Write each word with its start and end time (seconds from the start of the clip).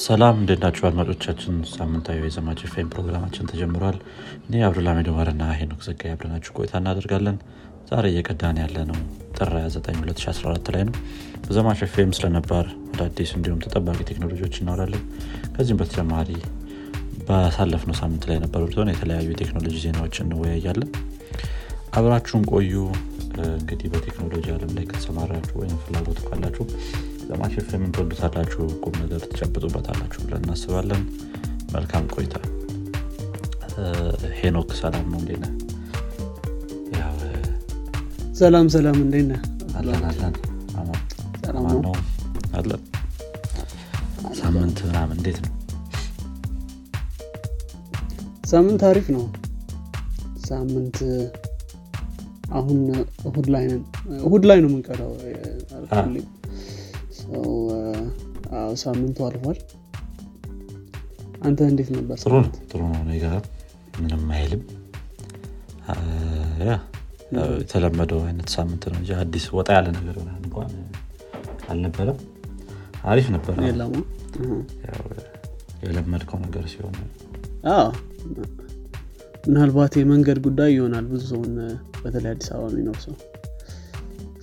ሰላም 0.00 0.36
እንዴት 0.40 0.62
አድማጮቻችን? 0.80 1.56
ሳምንታዊ 1.70 2.18
የዘማች 2.22 2.60
ፌም 2.72 2.88
ፕሮግራማችን 2.92 3.48
ተጀምሯል። 3.50 3.96
እኔ 4.44 4.62
አብዱልሚድ 4.66 5.08
ኡመርና 5.12 5.42
ሄኖክ 5.58 5.80
ዘጋ 5.86 6.12
አብረናችሁ 6.12 6.52
ቆይታ 6.58 6.72
እናደርጋለን። 6.80 7.36
ዛሬ 7.90 8.04
እየቀዳን 8.12 8.60
ያለ 8.62 8.76
ነው 8.90 8.98
ጥር 9.36 9.50
29 9.58 9.98
2014 10.04 10.70
ላይ 10.74 10.84
ነው። 10.88 10.94
በዘማች 11.46 11.80
ፌም 11.94 12.12
ስለነባር 12.18 12.66
አዳዲስ 12.94 13.32
እንዲሁም 13.36 13.60
ተጠባቂ 13.64 13.98
ቴክኖሎጂዎች 14.10 14.56
እናወራለን። 14.62 15.04
ከዚህም 15.54 15.80
በተጨማሪ 15.82 16.30
ባሳለፍነው 17.28 17.96
ሳምንት 18.00 18.24
ላይ 18.28 18.36
የነበሩትን 18.38 18.92
የተለያዩ 18.92 19.28
የቴክኖሎጂ 19.32 19.76
ዜናዎች 19.84 20.16
እንወያያለን። 20.24 20.90
አብራችሁን 21.94 22.46
ቆዩ። 22.52 22.74
እንግዲህ 23.52 23.88
በቴክኖሎጂ 23.92 24.46
አለም 24.54 24.72
ላይ 24.76 24.84
ከተሰማራችሁ 24.88 25.54
ወይም 25.60 25.76
ፍላጎት 25.84 26.18
ካላችሁ 26.24 26.64
ዘማች 27.32 27.54
ፌምን 27.68 27.92
ትወዱታላችሁ 27.94 28.62
ቁም 28.82 28.94
ነገር 29.02 29.20
ትጨብጡበታላችሁ 29.24 30.18
ብለን 30.24 30.42
እናስባለን። 30.42 31.02
መልካም 31.72 32.04
ቆይታ። 32.14 32.34
ሄኖክ 34.38 34.70
ሰላም 34.80 35.06
ነው። 35.12 35.18
እንዴ 35.22 35.30
ሰላም 38.40 38.66
ሰላም። 38.74 38.96
እንዴት 39.02 39.26
ነህ? 39.30 39.40
አለን 39.78 40.02
አለን። 40.08 40.34
ነው። 41.86 41.94
አለን። 42.54 42.82
ሳምንት 44.40 44.78
ምናምን 44.86 45.16
እንዴት 45.18 45.38
ነው? 45.44 45.52
ሳምንት 48.44 48.84
አሪፍ 48.90 49.08
ነው። 49.16 49.24
ሳምንት 50.46 50.98
አሁን 52.52 52.80
እሁድ 53.24 53.48
ላይ 53.54 53.66
ነን። 53.70 53.82
እሁድ 54.22 54.44
ላይ 54.50 54.60
ነው 54.60 54.70
የምንቀዳው 54.70 55.12
አዎ፣ 57.32 58.70
ሳምንቱ 58.82 59.18
አልፏል። 59.26 59.58
አንተ 61.42 61.60
እንዴት 61.70 61.88
ነበር 61.94 62.16
ጥሩ 62.22 62.32
ነው 62.38 62.50
ጥሩ 62.70 62.80
ነው። 62.88 63.00
እኔ 63.04 63.12
ጋር 63.24 63.36
ምንም 64.00 64.24
አይልም። 64.36 64.62
ያው 66.64 66.80
የተለመደው 67.60 68.20
አይነት 68.26 68.48
ሳምንት 68.54 68.82
ነው 68.90 68.98
እንጂ 68.98 69.10
አዲስ 69.20 69.44
ወጣ 69.56 69.68
ያለ 69.76 69.88
ነገር 69.98 70.16
እንኳን 70.36 70.72
አልነበረም። 71.68 72.18
አሪፍ 73.04 73.26
ያው 74.86 75.06
የለመድከው 75.84 76.38
ነገር 76.44 76.64
ሲሆን 76.72 76.96
ምናልባት 79.46 79.94
የመንገድ 79.98 80.38
ጉዳይ 80.44 80.70
ይሆናል። 80.74 81.06
ብዙ 81.10 81.22
ሰውን 81.30 81.54
በተለይ 82.02 82.30
አዲስ 82.32 82.48
አበባ 82.54 82.68
የሚኖር 82.72 82.98
ሰው 83.04 83.14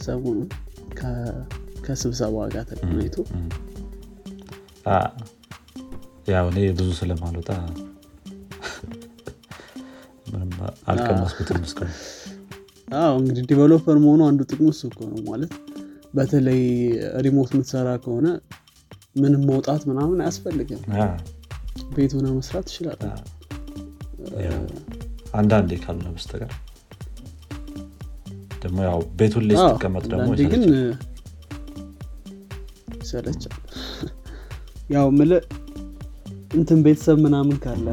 ሰሞኑን 0.06 0.50
ከስብሰባ 1.90 2.48
ጋር 2.54 2.64
ተገናኝቶ 2.70 3.18
ያው 6.30 6.48
እኔ 6.52 6.60
ብዙ 6.78 6.90
ስለማልወጣ 7.00 7.50
አልቀመስኩትም 10.92 11.62
እንግዲህ 13.18 13.44
developer 13.50 13.98
መሆኑ 14.04 14.22
አንዱ 14.28 14.42
ጥቅሙ 14.50 14.68
እሱ 14.74 14.84
እኮ 14.90 15.00
ነው 15.10 15.20
ማለት 15.30 15.52
በተለይ 16.14 16.62
remote 17.26 17.50
የምትሰራ 17.56 17.90
ከሆነ 18.04 18.28
ምንም 19.16 19.42
መውጣት 19.50 19.82
ምናምን 19.90 20.18
አያስፈልግም። 20.24 20.82
ቤት 21.96 22.12
ሆነ 22.18 22.28
መስራት 22.38 22.68
ያው 24.46 24.58
አንዳንዴ 25.34 25.72
ካልሆነ 25.84 26.10
በስተቀር 26.16 26.52
ደግሞ 28.64 28.78
ያው 28.88 29.00
ቤቱን 29.20 29.44
ላይ 29.50 29.58
ስትቀመጥ 29.62 30.04
ደግሞ 30.12 30.30
ግን 30.54 30.64
ይሰለቻል። 33.10 33.56
ያው 34.90 35.08
ምል 35.18 35.32
እንትን 36.54 36.80
ቤተሰብ 36.86 37.18
ምናምን 37.26 37.58
ካለ 37.64 37.88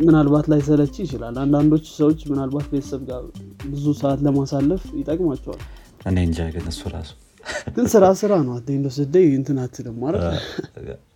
ምናልባት 0.00 0.46
ላይ 0.50 0.60
ሰለች 0.66 0.94
ይችላል። 1.02 1.36
አንዳንዶች 1.42 1.86
ሰዎች 1.96 2.20
ምናልባት 2.30 2.66
ቤተሰብ 2.72 3.00
ጋር 3.08 3.22
ብዙ 3.70 3.84
ሰዓት 4.00 4.20
ለማሳለፍ 4.26 4.82
ይጠቅማቸዋል። 4.98 5.62
እኔ 6.06 6.16
እንጃ 6.26 6.38
ግን 6.54 6.66
እሱ 6.72 6.82
ራሱ 6.92 7.10
ግን 7.74 7.86
ስራ 7.92 8.04
ስራ 8.20 8.32
ነው። 8.46 8.52
አት 8.56 8.68
እንደ 8.74 8.88
ስደይ 8.96 9.26
እንትን 9.38 9.58
አትልም 9.62 9.96
ማለት 10.04 10.22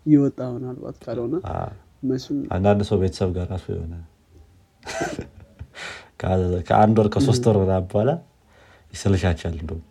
ይወጣ 0.07 0.41
ምናልባት 0.55 0.97
ካልሆነ 1.05 1.35
አንዳንድ 2.57 2.83
ሰው 2.89 2.97
ቤተሰብ 3.03 3.31
ጋር 3.37 3.47
ራሱ 3.53 3.67
የሆነ 3.75 3.95
ከአንድ 6.69 6.97
ወር 7.01 7.09
ከሶስት 7.15 7.45
ወር 7.51 7.57
በኋላ 7.87 8.11
ይሰለቻቻል 8.93 9.55
እንደውም 9.61 9.83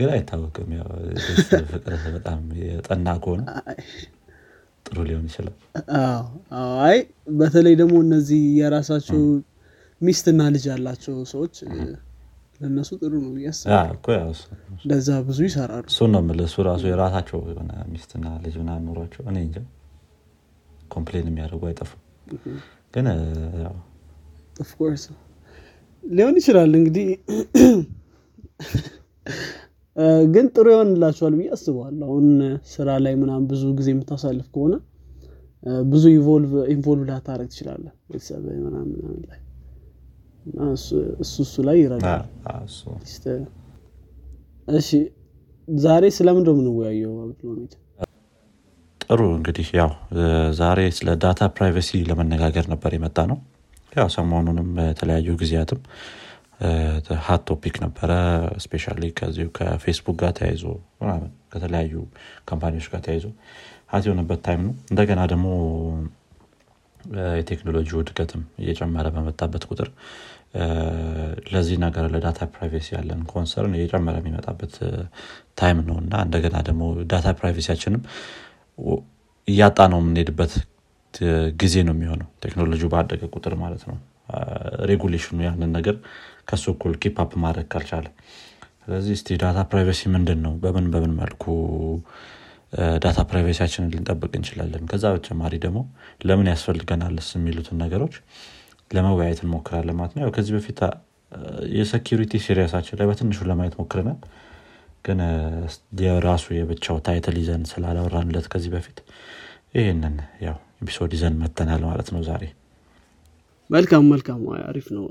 ግን 0.00 0.10
አይታወቅም። 0.12 0.68
ያው 0.76 0.88
ቤተሰብ 1.08 1.64
ፍቅር 1.72 1.94
በጣም 2.14 2.40
የጠና 2.62 3.06
ከሆነ 3.22 3.42
ጥሩ 4.86 4.98
ሊሆን 5.08 5.24
ይችላል። 5.28 5.56
አይ 6.84 6.98
በተለይ 7.40 7.74
ደግሞ 7.80 7.96
እነዚህ 8.06 8.42
የራሳቸው 8.60 9.20
ሚስትና 10.00 10.42
ልጅ 10.54 10.64
ያላቸው 10.70 11.16
ሰዎች 11.32 11.54
ለእነሱ 12.60 12.90
ጥሩ 13.00 13.12
ነው 13.22 13.32
እሱ- 14.30 14.48
እንደዛ 14.78 15.08
ብዙ 15.28 15.38
ይሰራሉ። 15.46 15.84
እሱን 15.90 16.10
ነው 16.14 16.22
እሱ 16.44 16.56
ራሱ 16.66 16.82
የራሳቸው 16.90 17.38
የሆነ 17.50 17.72
ሚስትና 17.92 18.24
ልጅ 18.42 18.54
ምናምን 18.62 18.84
ኖሯቸው 18.88 19.22
እኔ 19.30 19.36
እንጃ። 19.46 19.58
complain 20.90 21.28
የሚያደርጉ 21.30 21.62
አይጠፉም። 21.68 22.00
ግን 22.94 23.06
of 24.60 24.71
course 24.71 25.04
ሊሆን 26.04 26.36
ይችላል 26.40 26.72
እንግዲህ 26.78 27.08
ግን 30.32 30.46
ጥሩ 30.54 30.66
ይሆንላቸዋል 30.72 31.34
ብዬ 31.38 31.48
አስባለሁ። 31.54 32.06
አሁን 32.08 32.26
ስራ 32.70 32.88
ላይ 33.04 33.14
ምናምን 33.20 33.44
ብዙ 33.50 33.62
ጊዜ 33.78 33.88
የምታሳልፍ 33.92 34.46
ከሆነ 34.54 34.74
ብዙ 35.88 36.04
involve 36.72 37.02
ላታረግ 37.08 37.48
ትችላለህ 37.52 37.92
ቤተሰብ 38.10 38.44
ምናምን 38.58 38.90
ምናምን 38.94 39.22
ላይ። 39.30 39.40
እሱ- 40.74 41.02
እሱ 41.24 41.54
ላይ 41.66 41.76
ይረዳል። 41.82 42.22
እሺ 44.74 44.90
ዛሬ 45.68 46.04
ስለምን 46.14 46.44
ነው 46.46 46.54
የምንወያየው? 46.54 47.12
ጥሩ 49.00 49.20
እንግዲህ 49.36 49.68
ያው 49.78 49.90
ዛሬ 50.58 50.80
ስለ 50.96 51.10
data 51.22 51.40
privacy 51.54 52.00
ለመነጋገር 52.08 52.64
ነበር 52.72 52.90
የመጣነው 52.96 53.38
ያው 53.92 54.08
ሰሞኑንም 54.16 54.68
በተለያዩ 54.76 55.28
ጊዜያትም 55.40 55.80
hot 57.26 57.42
topic 57.50 57.76
ነበረ። 57.84 58.10
specially 58.64 59.02
ከዚሁ 59.18 59.46
ከፌስቡክ 59.58 60.16
ጋር 60.22 60.32
ተያይዞ 60.38 60.64
ከተለያዩ 61.52 61.92
company 62.48 62.72
ዎች 62.72 62.86
ጋር 62.92 63.00
ተያይዞ 63.06 63.26
hot 63.92 64.04
የሆነበት 64.08 64.40
time 64.46 64.60
ነው። 64.66 64.74
እንደገና 64.92 65.20
ደግሞ 65.32 65.46
የቴክኖሎጂ 67.34 67.88
እድገትም 67.98 68.42
እየጨመረ 68.62 69.06
በመጣበት 69.14 69.62
ቁጥር 69.70 69.88
ለዚህ 71.52 71.76
ነገር 71.84 72.04
ለ 72.14 72.23
data 72.23 72.40
privacy 72.54 72.88
ያለን 72.96 73.20
concern 73.32 73.74
እየጨመረ 73.78 74.16
የሚመጣበት 74.20 74.74
time 75.58 75.78
ነው። 75.88 75.96
እና 76.02 76.14
እንደገና 76.26 76.56
ደግሞ 76.68 76.82
data 77.12 77.28
privacy 77.40 77.67
ያችንም 77.67 78.02
እያጣነው 79.48 80.00
የምንሄድበት 80.02 80.52
ጊዜ 81.62 81.74
ነው 81.86 81.94
የሚሆነው። 81.96 82.28
ቴክኖሎጂ 82.44 82.82
ባደገ 82.92 83.22
ቁጥር 83.34 83.54
ማለት 83.62 83.82
ነው። 83.90 83.96
regulation 84.90 85.30
ኑ 85.30 85.38
ያንን 85.46 85.70
ነገር 85.78 85.96
ከሱ 86.48 86.64
እኩል 86.74 86.94
keep 87.02 87.16
ማድረግ 87.44 87.66
ካልቻለ። 87.72 88.06
ስለዚህ 88.82 89.14
እስቲ 89.16 89.36
data 89.42 89.58
privacy 89.70 90.02
ምንድን 90.14 90.40
ነው 90.44 90.52
በምን 90.62 90.86
በምን 90.92 91.12
መልኩ 91.18 91.44
data 93.02 93.18
privacy 93.30 93.55
ያችንን 93.55 93.88
ልንጠብቅ 93.92 94.32
እንችላለን? 94.38 94.82
ከዛ 94.90 95.04
በተጨማሪ 95.14 95.54
ደግሞ 95.64 95.78
ለምን 96.26 96.48
ያስፈልገናልስ 96.52 97.28
የሚሉትን 97.36 97.78
ነገሮች 97.82 98.14
ለመወያየት 98.90 99.40
እንሞክራለን 99.44 99.96
ማለት 99.98 100.14
ነው። 100.16 100.30
ከዚህ 100.36 100.52
በፊት 100.56 100.78
አ፣ 100.82 100.90
የ 101.74 101.86
security 101.86 102.32
series 102.44 102.69
ኣችን 102.69 102.98
ላይ 103.00 103.08
በትንሹ 103.10 103.40
ለማየት 103.50 103.74
ሞክረናል። 103.80 104.18
ግን 105.04 105.18
የራሱ 106.02 106.46
የብቻው 106.56 106.96
title 107.06 107.36
ይዘን 107.40 107.62
ስላላወራንለት 107.70 108.46
ከዚህ 108.52 108.70
በፊት 108.74 108.98
ይህንን 109.76 110.16
ያው 110.46 110.56
episode 110.82 111.12
ይዘን 111.16 111.36
መተናል 111.42 111.82
ማለት 111.88 112.08
ነው 112.14 112.22
ዛሬ 112.26 112.42
መልካም 113.70 114.04
መልካም 114.12 114.40
አሪፍ 114.62 114.86
ነው። 114.96 115.04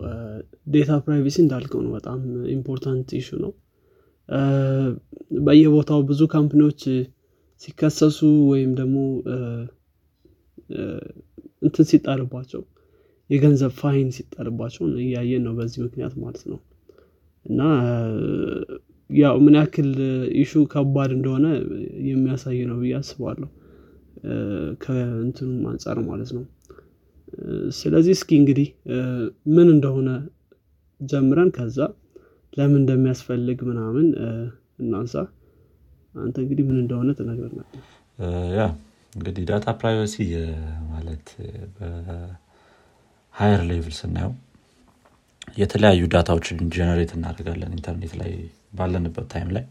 data 0.68 0.92
privacy 1.06 1.38
እንዳልከው 1.44 1.82
ነው። 1.86 1.92
በጣም 1.98 2.20
important 2.56 3.10
issue 3.20 3.30
ነው። 3.44 3.52
በየቦታው 5.46 6.02
ብዙ 6.10 6.22
company 6.34 6.64
ዎች 6.64 6.82
ሲከሰሱ 7.62 8.20
ወይም 8.52 8.72
ደግሞ 8.80 8.98
እንትን 11.62 11.86
ሲጣልባቸው 11.92 12.62
የገንዘብ 13.30 13.72
fine 13.80 14.10
ሲጣልባቸው 14.18 14.84
እያየን 15.04 15.44
ነው 15.48 15.54
በዚህ 15.58 15.80
ምክንያት 15.86 16.14
ማለት 16.22 16.44
ነው። 16.52 16.60
እና 17.46 17.62
ያው 19.10 19.36
ምን 19.46 19.56
ያክል 19.60 19.90
issue 20.42 20.62
ከባድ 20.74 21.12
እንደሆነ 21.18 21.46
የሚያሳይ 22.10 22.60
ነው 22.70 22.78
ብዬ 22.82 22.94
አስባለሁ። 23.00 23.50
ከእንትኑም 24.84 25.62
አንጻር 25.72 25.98
ማለት 26.10 26.32
ነው 26.38 26.44
ስለዚህ 27.80 28.14
እስኪ 28.18 28.30
እንግዲህ 28.40 28.68
ምን 29.56 29.68
እንደሆነ 29.74 30.10
ጀምረን 31.02 31.50
ከዛ 31.58 31.78
ለምን 32.54 32.80
እንደሚያስፈልግ 32.82 33.60
ምናምን 33.70 34.08
እናንሳ። 34.80 35.14
አንተ 36.16 36.36
እንግዲህ 36.44 36.64
ምን 36.70 36.78
እንደሆነ 36.84 37.10
ትነግረናል 37.18 37.68
ያ 38.58 38.62
እንግዲህ 39.14 39.44
data 39.50 39.68
privacy 39.80 40.16
ማለት 40.92 41.28
በ 41.76 42.22
higher 42.22 43.62
level 43.70 43.96
ስናየው 44.00 44.34
የተለያዩ 45.58 46.02
data 46.14 46.31
ዎችን 46.31 46.58
generate 46.76 47.12
እናደርጋለን 47.16 47.76
ኢንተርኔት 47.78 48.14
ላይ 48.22 48.32
ባለንበት 48.78 49.28
time 49.34 49.50
ላይ። 49.56 49.66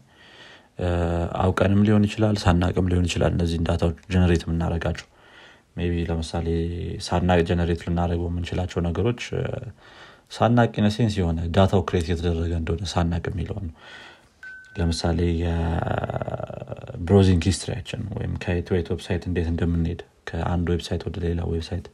አውቀንም 1.43 1.81
ሊሆን 1.87 2.03
ይችላል 2.07 2.35
ሳናቅም 2.43 2.89
ሊሆን 2.91 3.07
ይችላል 3.09 3.31
እነዚህን 3.35 3.65
data 3.69 3.83
ዎች 3.83 3.97
generate 4.13 4.43
የምናደረጋቸው 4.45 5.07
ቢ 5.75 6.03
ለምሳሌ 6.09 6.47
ሳናቅ 7.05 7.39
generate 7.49 7.81
ልናደረገው 7.85 8.27
የምንችላቸው 8.29 8.79
ነገሮች 8.87 9.21
ሳናቅ 10.31 10.71
in 10.81 10.89
a 10.89 10.93
sense 10.93 11.13
የሆነ 11.19 11.39
data 11.55 11.81
ው 11.87 11.92
create 11.92 12.07
የተደረገ 12.11 12.53
እንደሆነ 12.59 12.83
ሳናቅ 12.93 13.23
የሚለውን 13.31 13.65
ነው። 13.69 13.75
ለምሳሌ 14.75 15.19
የ 15.43 15.77
browsing 15.77 17.11
history 17.49 17.75
ያችን 17.75 18.01
ወይም 18.17 18.33
ከየትኛው 18.43 18.87
website 18.93 19.23
እንዴት 19.29 19.47
እንደምንሄድ 19.53 20.01
ከአንድ 20.29 20.67
website 20.73 21.01
ወደ 21.07 21.17
ሌላ 21.25 21.39
website 21.51 21.85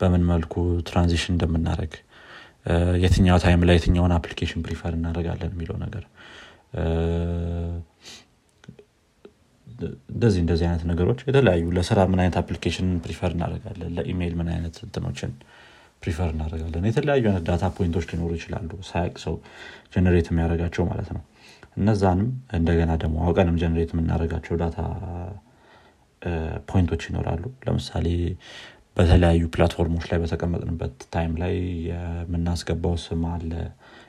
በምን 0.00 0.22
መልኩ 0.30 0.54
transition 0.88 1.32
እንደምናደረግ 1.34 1.92
የትኛው 3.02 3.38
time 3.44 3.60
ላይ 3.68 3.76
የትኛውን 3.78 4.14
application 4.16 4.64
prefer 4.66 4.92
እናደረጋለን 4.96 5.52
የሚለው 5.54 5.76
ነገር 5.84 6.04
እንደዚህ 10.12 10.40
እንደዚህ 10.44 10.64
አይነት 10.68 10.82
ነገሮች 10.90 11.20
የተለያዩ 11.28 11.64
ለስራ 11.76 12.00
ምን 12.10 12.20
አይነት 12.22 12.36
application 12.40 12.88
prefer 13.04 13.30
እናደረጋለን 13.36 13.90
ለኢሜይል 13.96 14.34
ምን 14.40 14.48
አይነት 14.54 14.76
እንትኖችን 14.86 15.32
prefer 16.02 16.28
እናደረጋለን 16.34 16.86
የተለያዩ 16.88 17.24
አይነት 17.30 17.44
data 17.48 17.64
point 17.76 17.93
ኦች 17.93 18.06
ሊኖሩ 18.10 18.30
ይችላሉ 18.38 18.70
ሳያቅ 18.88 19.14
ሰው 19.24 19.34
generate 19.94 20.28
የሚያደረጋቸው 20.30 20.84
ማለት 20.90 21.10
ነው። 21.16 21.22
እነዛንም 21.78 22.28
እንደገና 22.58 22.92
ደግሞ 23.02 23.16
አውቀንም 23.26 23.56
generate 23.62 23.90
የምናደረጋቸው 23.94 24.54
data 24.62 24.78
point 26.70 26.88
ኦች 26.88 27.02
ይኖራሉ። 27.08 27.44
ለምሳሌ 27.66 28.06
በተለያዩ 28.96 29.42
platform 29.54 29.87
ኦች 29.87 30.04
ላይ 30.10 30.18
በተቀመጥንበት 30.22 30.94
time 31.14 31.32
ላይ 31.42 31.54
የምናስገባው 31.88 32.94
ስም 33.02 33.24
አለ 33.32 33.50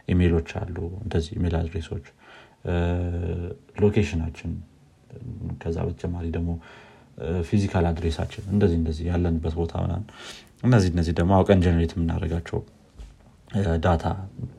ኢሜሎች 0.07 0.49
አሉ 0.61 0.75
እንደዚህ 1.03 1.33
email 1.39 1.55
address 1.59 1.88
ኦች 1.88 2.05
location 3.81 4.18
ኣችን 4.18 4.51
ከዛ 5.61 5.77
በተጨማሪ 5.87 6.25
ደግሞ 6.35 6.49
physical 7.43 7.85
address 7.89 8.16
ኣችን 8.16 8.43
እንደዚህ 8.53 8.77
እንደዚህ 8.79 9.05
ያለንበት 9.11 9.53
ቦታ 9.59 9.73
ምናምን 9.83 10.05
እነዚህ 10.63 10.89
እነዚህ 10.93 11.13
ደግሞ 11.19 11.31
አውቀን 11.37 11.61
generate 11.65 11.93
የምናደርጋቸው 11.95 12.59
data 13.85 14.05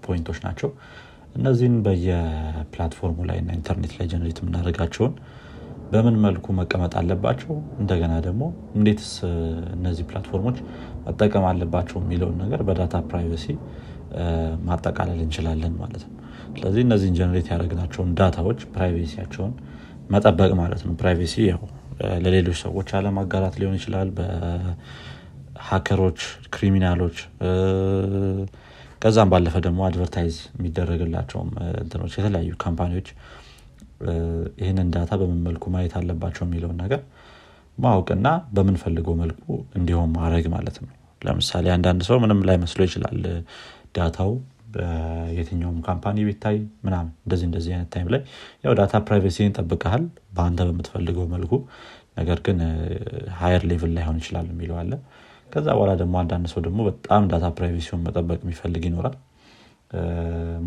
point 0.05 0.24
ኦች 0.24 0.39
ናቸው። 0.47 0.71
እነዚህን 1.37 1.75
በየ 1.85 2.23
platform 2.23 3.00
ኡ 3.00 3.19
ላይ 3.29 3.39
እና 3.43 3.51
ኢንተርኔት 3.59 3.93
ላይ 3.99 4.07
generate 4.13 4.39
የምናደርጋቸውን 4.43 5.13
በምን 5.93 6.17
መልኩ 6.25 6.47
መቀመጥ 6.59 6.93
አለባቸው 7.01 7.53
እንደገና 7.81 8.15
ደግሞ 8.27 8.43
እንዴትስ 8.75 9.13
እነዚህ 9.77 10.05
platform 10.11 10.42
ኦች 10.42 10.57
መጠቀም 11.07 11.45
አለባቸው 11.51 11.99
የሚለውን 12.03 12.37
ነገር 12.43 12.63
በ 12.69 12.78
data 12.78 12.97
privacy 13.11 13.47
ማጠቃለል 14.69 15.21
እንችላለን 15.25 15.75
ማለት 15.81 16.03
ነው። 16.07 16.15
ስለዚህ 16.53 16.83
እነዚህን 16.87 17.17
generate 17.19 17.49
ያደረግናቸውን 17.53 18.11
data 18.21 18.41
ዎች 18.41 18.61
privacy 18.75 19.10
ያቸውን 19.10 19.55
መጠበቅ 20.09 20.51
ማለት 20.61 20.81
ነው። 20.87 20.93
privacy 21.01 21.35
ያው 21.51 21.61
ለሌሎች 22.25 22.59
ሰዎች 22.65 22.89
አለማጋራት 22.99 23.55
ሊሆን 23.61 23.75
ይችላል። 23.79 24.09
በ 24.19 24.53
hacker 24.53 25.54
ኦች 25.54 26.21
criminal 26.55 26.96
ኦች 26.96 27.17
ከዛም 29.03 29.29
ባለፈ 29.33 29.55
ደግሞ 29.67 29.81
advertise 29.89 30.37
የሚደረግላቸውም 30.57 31.51
እንትኖች 31.81 32.13
የተለያዩ 32.19 32.53
company 32.65 32.93
ዎች 32.93 33.09
ይህንን 34.61 34.89
data 34.95 35.13
በምን 35.21 35.41
መልኩ 35.47 35.65
ማየት 35.75 35.95
አለባቸው 36.01 36.43
የሚለውን 36.47 36.77
ነገር 36.83 37.01
ማወቅና 37.79 38.29
በምንፈልገው 38.55 39.15
መልኩ 39.23 39.45
እንዲሆን 39.79 40.11
ማድረግ 40.17 40.45
ማለት 40.55 40.77
ነው። 40.83 40.89
ለምሳሌ 41.23 41.67
አንዳንድ 41.75 42.01
ሰው 42.09 42.17
ምንም 42.25 42.41
ላይመስለው 42.49 42.81
ይችላል 42.89 43.19
data 43.97 44.20
ው 44.20 44.31
በየትኛውም 44.79 45.79
company 45.87 46.25
ቢታይ 46.27 46.57
ምናምን 46.87 47.13
እንደዚህ 47.23 47.47
እንደዚህ 47.49 47.73
አይነት 47.75 47.89
time 47.95 48.09
ላይ 48.15 48.21
ያው 48.65 48.75
data 48.81 49.01
privacy 49.07 49.44
ን 49.44 49.55
ጠብቀሃል 49.59 50.05
በአንተ 50.37 50.67
በምትፈልገው 50.69 51.27
መልኩ። 51.33 51.53
ነገር 52.19 52.39
ግን 52.47 52.59
higher 53.41 53.65
level 53.71 53.91
ላይሆን 53.97 54.17
ይችላል 54.21 54.47
የሚለው 54.53 54.77
አለ። 54.81 54.93
ከዛ 55.51 55.67
በኋላ 55.77 55.93
ደግሞ 56.01 56.15
አንዳንድ 56.23 56.47
ሰው 56.53 56.61
ደግሞ 56.67 56.81
በጣም 56.89 57.23
data 57.31 57.47
privacy 57.59 57.87
ውን 57.87 58.03
መጠበቅ 58.07 58.41
የሚፈልግ 58.45 58.83
ይኖራል። 58.89 59.17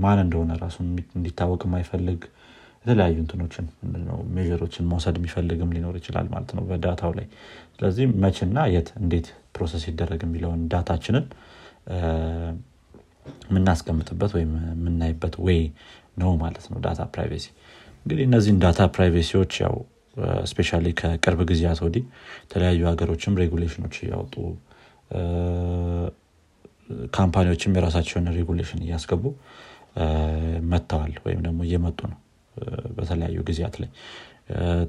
ማን 0.03 0.19
እንደሆነ 0.23 0.51
ራሱ 0.63 0.77
እንዲታወቅ 1.17 1.61
የማይፈልግ 1.67 2.21
የተለያዩ 2.85 3.17
እንትኖችን 3.23 3.65
measure 4.35 4.63
ኦችን 4.63 4.87
መውሰድ 4.91 5.15
የሚፈልግም 5.19 5.73
ሊኖር 5.75 5.95
ይችላል 5.99 6.27
ማለት 6.31 6.51
ነው 6.57 6.63
በ 6.69 6.80
data 6.80 7.01
ው 7.01 7.11
ላይ። 7.17 7.27
ስለዚህ 7.75 8.05
መችና 8.23 8.63
የት 8.73 8.89
እንዴት 9.01 9.27
process 9.55 9.83
ይደረግ 9.89 10.21
የሚለውን 10.27 10.61
data 10.73 10.94
ችንን 10.94 11.25
የምናስቀምጥበት 13.49 14.31
ወይም 14.37 14.51
የምናይበት 14.71 15.35
way 15.47 15.61
ነው 16.21 16.31
ማለት 16.43 16.65
ነው 16.71 16.79
data 16.85 17.01
privacy 17.13 17.45
እንግዲህ 18.03 18.23
እነዚህን 18.29 18.59
data 18.63 18.81
privacy 18.95 19.32
ዎች 19.32 19.53
ያው 19.63 19.75
specially 20.51 20.69
ከቅርብ 20.99 21.41
ጊዜያት 21.51 21.79
ወዲህ 21.85 22.03
የተለያዩ 22.43 22.81
ሀገሮችም 22.89 23.37
regulation 23.41 23.80
ኦች 23.80 23.95
እያወጡ 24.03 24.33
company 27.15 27.48
ዎችም 27.48 27.75
የራሳቸውን 27.77 28.25
regulation 28.37 28.81
እያስገቡ 28.85 29.23
መጥተዋል 30.71 31.13
ወይም 31.25 31.39
ደግሞ 31.47 31.59
እየመጡ 31.67 31.99
ነው 32.11 32.19
በተለያዩ 32.97 33.39
ጊዜያት 33.49 33.75
ላይ። 33.81 33.89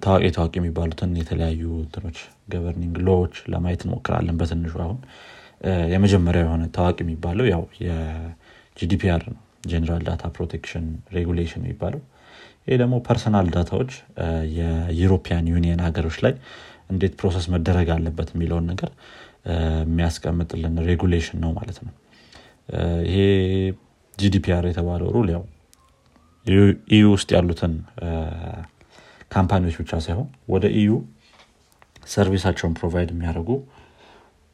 ታዋቂ 0.03 0.25
ታዋቂ 0.37 0.55
የሚባሉትን 0.61 1.11
የተለያዩ 1.21 1.63
እንትኖች 1.83 2.19
governing 2.49 2.95
law 3.09 3.20
ዎች 3.20 3.35
ለማየት 3.53 3.83
እንሞክራለን 3.87 4.39
በትንሹ 4.41 4.75
አሁን 4.87 4.99
የመጀመሪያው 5.93 6.45
የሆነ 6.47 6.65
ታዋቂ 6.77 6.99
የሚባለው 7.05 7.47
ያው 7.53 7.63
የ 7.87 8.32
GDPR 8.32 9.23
ነው። 9.29 9.39
General 9.71 10.03
Data 10.07 10.23
Protection 10.37 10.87
Regulation 11.17 11.63
የሚባለው። 11.63 12.01
ይህ 12.69 12.77
ደግሞ 12.81 12.95
personal 13.07 13.47
data 13.55 13.74
ዎች 13.74 13.93
የ 14.59 14.76
European 14.76 15.47
Union 15.53 15.81
ሀገሮች 15.87 16.17
ላይ 16.25 16.35
እንዴት 16.91 17.15
process 17.21 17.47
መደረግ 17.55 17.89
አለበት 17.95 18.29
የሚለውን 18.35 18.67
ነገር 18.73 18.91
የሚያስቀምጥልን 19.83 20.75
regulation 20.89 21.39
ነው 21.45 21.51
ማለት 21.59 21.79
ነው። 21.87 21.93
ይሄ 23.09 23.19
GDPR 24.17 24.65
የተባለው 24.69 25.09
rule 25.17 25.29
ያው 25.35 25.43
EU 26.91 27.05
ውስጥ 27.15 27.29
ያሉትን 27.37 27.73
company 29.33 29.61
ዎች 29.61 29.77
ብቻ 29.81 30.01
ሳይሆን 30.07 30.29
ወደ 30.49 30.65
EU 30.81 30.93
service 32.13 32.40
ኣቸውን 32.40 32.75
provide 32.79 33.11
የሚያደርጉ 33.15 33.51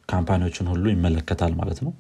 company 0.09 0.40
ዎችን 0.40 0.67
ሁሉ 0.73 0.85
ይመለከታል 0.93 1.53
ማለት 1.61 1.79
ነው። 1.87 1.93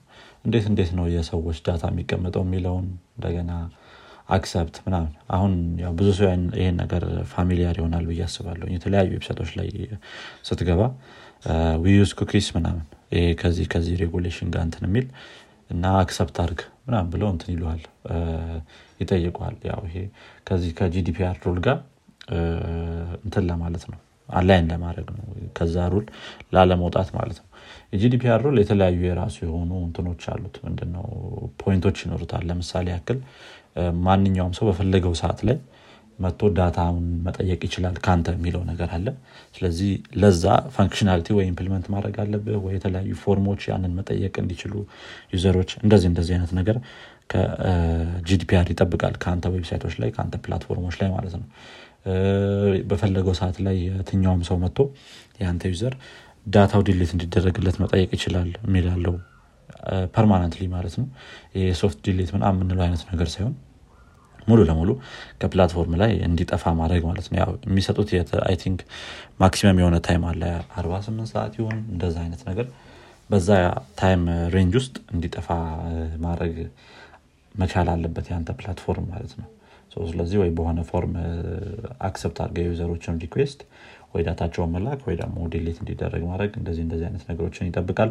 እንዴት 0.44 0.66
እንዴት 0.70 0.90
ነው 0.98 1.06
የሰዎች 1.14 1.58
data 1.66 1.84
የሚቀመጠው 1.92 2.42
የሚለውን 2.46 2.86
እንደገና 3.16 3.52
accept 4.28 4.76
ምናምን። 4.86 5.12
አሁን 5.34 5.52
ብዙ 5.98 6.08
ሰው 6.18 6.26
ይሄን 6.58 6.76
ነገር 6.82 7.02
familiar 7.32 7.76
ይሆናል 7.80 8.04
ብዬ 8.10 8.20
አስባለሁ። 8.26 8.66
የተለያዩ 8.74 9.10
website 9.14 9.37
ኦች 9.37 9.50
ላይ 9.58 9.68
ስትገባ 10.48 10.80
we 11.84 11.95
use 11.95 12.10
cookies 12.18 12.48
ምናምን 12.56 12.84
ይሄ 13.14 13.26
ከዚህ 13.40 13.66
ከዚህ 13.72 13.94
regulation 14.02 14.48
ጋር 14.54 14.62
እንትን 14.68 14.84
የሚል 14.88 15.06
እና 15.70 15.84
accept 16.02 16.36
አርግ 16.44 16.60
ምናምን 16.86 17.08
ብለው 17.12 17.28
እንትን 17.34 17.50
ይለዋል 17.54 17.82
ይጠይቀዋል 19.00 19.56
ያው 19.70 19.80
ይሄ 19.88 19.96
ከዚህ 20.46 20.70
ከ 20.78 20.98
GDPR 20.98 21.36
rule 21.46 21.58
ጋር 21.66 21.78
እንትን 23.24 23.44
ለማለት 23.50 23.84
ነው 23.92 23.98
align 24.28 24.66
ለማድረግ 24.72 25.08
ነው። 25.14 25.24
ከዛ 25.58 25.76
rule 25.92 26.06
ላለመውጣት 26.54 27.10
ማለት 27.14 27.38
ነው 27.40 27.47
የ 27.92 28.08
GDPR 28.08 28.40
rule 28.44 28.56
የተለያዩ 28.60 29.00
የራሱ 29.06 29.36
የሆኑ 29.44 29.70
እንትኖች 29.84 30.22
አሉት። 30.32 30.56
ምንድነው? 30.64 31.04
point 31.62 31.82
ኦች 31.82 31.98
ይኖሩታል። 32.04 32.44
ለምሳሌ 32.50 32.86
ያክል 32.94 33.18
ማንኛውም 34.04 34.54
ሰው 34.58 34.66
በፈለገው 34.68 35.12
ሰዓት 35.20 35.40
ላይ 35.48 35.58
መጥቶ 36.18 36.48
data 36.56 36.80
ውን 36.80 37.04
መጠየቅ 37.26 37.60
ይችላል 37.66 37.96
ከአንተ 38.04 38.28
የሚለው 38.36 38.62
ነገር 38.70 38.88
አለ። 38.96 39.06
ስለዚህ 39.56 39.90
ለዛ 40.22 40.44
functionality 40.76 41.28
ወይ 41.36 41.46
implement 41.50 41.86
ማድረግ 41.94 42.16
አለብህ 42.24 42.56
ወይ 42.64 42.72
የተለያዩ 42.76 43.12
form 43.22 43.42
ኦች 43.42 43.62
ያንን 43.70 43.92
መጠየቅ 43.98 44.34
እንዲችሉ 44.42 44.72
user 45.34 45.53
ኦች 45.53 45.72
እንደዚህ 45.82 46.08
እንደዚህ 46.12 46.34
አይነት 46.36 46.52
ነገር 46.60 46.78
ከ 47.32 47.77
GDPR 47.77 48.66
ይጠብቃል 48.72 49.14
ከአንተ 49.22 49.46
website 49.54 49.80
ኦች 49.80 49.94
ላይ 50.02 50.10
ከአንተ 50.16 50.36
platform 50.44 50.79
ኦች 50.79 50.96
ላይ 51.00 51.10
ማለት 51.16 51.34
ነው። 51.40 51.46
በፈለገው 52.90 53.34
ሰዓት 53.38 53.56
ላይ 53.66 53.76
የትኛውም 53.88 54.42
ሰው 54.48 54.56
መጥቶ 54.62 54.78
የአንተ 55.40 55.62
user 55.72 55.94
data 56.48 56.82
ው 56.88 56.94
delete 56.94 57.10
እንዲደረግለት 57.14 57.76
መጠየቅ 57.82 58.10
ይችላል 58.16 58.50
የሚላለው 58.60 59.14
permanently 60.14 60.62
ማለት 60.74 60.94
ነው። 61.00 61.06
የ 61.60 61.73
soft 61.73 61.98
delete 62.06 62.30
ምና 62.34 62.44
የምንለው 62.52 62.84
አይነት 62.86 63.02
ነገር 63.10 63.28
ሳይሆን 63.34 63.54
ሙሉ 64.48 64.60
ለሙሉ 64.68 64.90
ከ 65.40 65.51
platform 65.51 65.94
ላይ 66.02 66.12
እንዲጠፋ 66.28 66.72
ማድረግ 66.78 67.02
ማለት 67.08 67.26
ነው። 67.30 67.38
ያው 67.40 67.50
የሚሰጡት 67.66 68.10
I 68.48 68.56
think 68.62 68.80
maximum 69.40 69.80
የሆነ 69.82 69.96
time 70.06 70.22
አለ። 70.30 70.42
48 70.76 71.32
ሰዓት 71.32 71.54
ይሆን 71.60 71.78
እንደዛ 71.94 72.16
አይነት 72.24 72.42
ነገር 72.50 72.66
በዛ 73.30 73.48
time 73.98 74.22
range 74.54 74.74
ውስጥ 74.80 74.96
እንዲጠፋ 75.14 75.48
ማድረግ 76.24 76.54
መቻል 77.54 77.88
አለበት 77.94 78.26
የአንተ 78.30 78.50
platform 78.60 79.06
ማለት 79.12 79.32
ነው። 79.40 79.48
ስለዚህ 80.06 80.38
ወይ 80.42 80.50
በሆነ 80.56 80.80
form 80.88 81.12
accept 82.08 82.38
አድርገ 82.44 82.64
user 82.66 82.88
ኦችን 82.88 83.20
request 83.24 83.60
ወይ 84.14 84.22
data 84.26 84.44
ቸውን 84.44 84.70
መላክ 84.74 85.00
ወይ 85.08 85.16
ደግሞ 85.20 85.38
delete 85.52 85.78
እንዲደረግ 85.82 86.22
ማድረግ 86.28 86.52
እንደዚህ 86.60 86.82
እንደዚህ 86.86 87.06
አይነት 87.08 87.24
ነገሮችን 87.30 87.68
ይጠብቃል። 87.68 88.10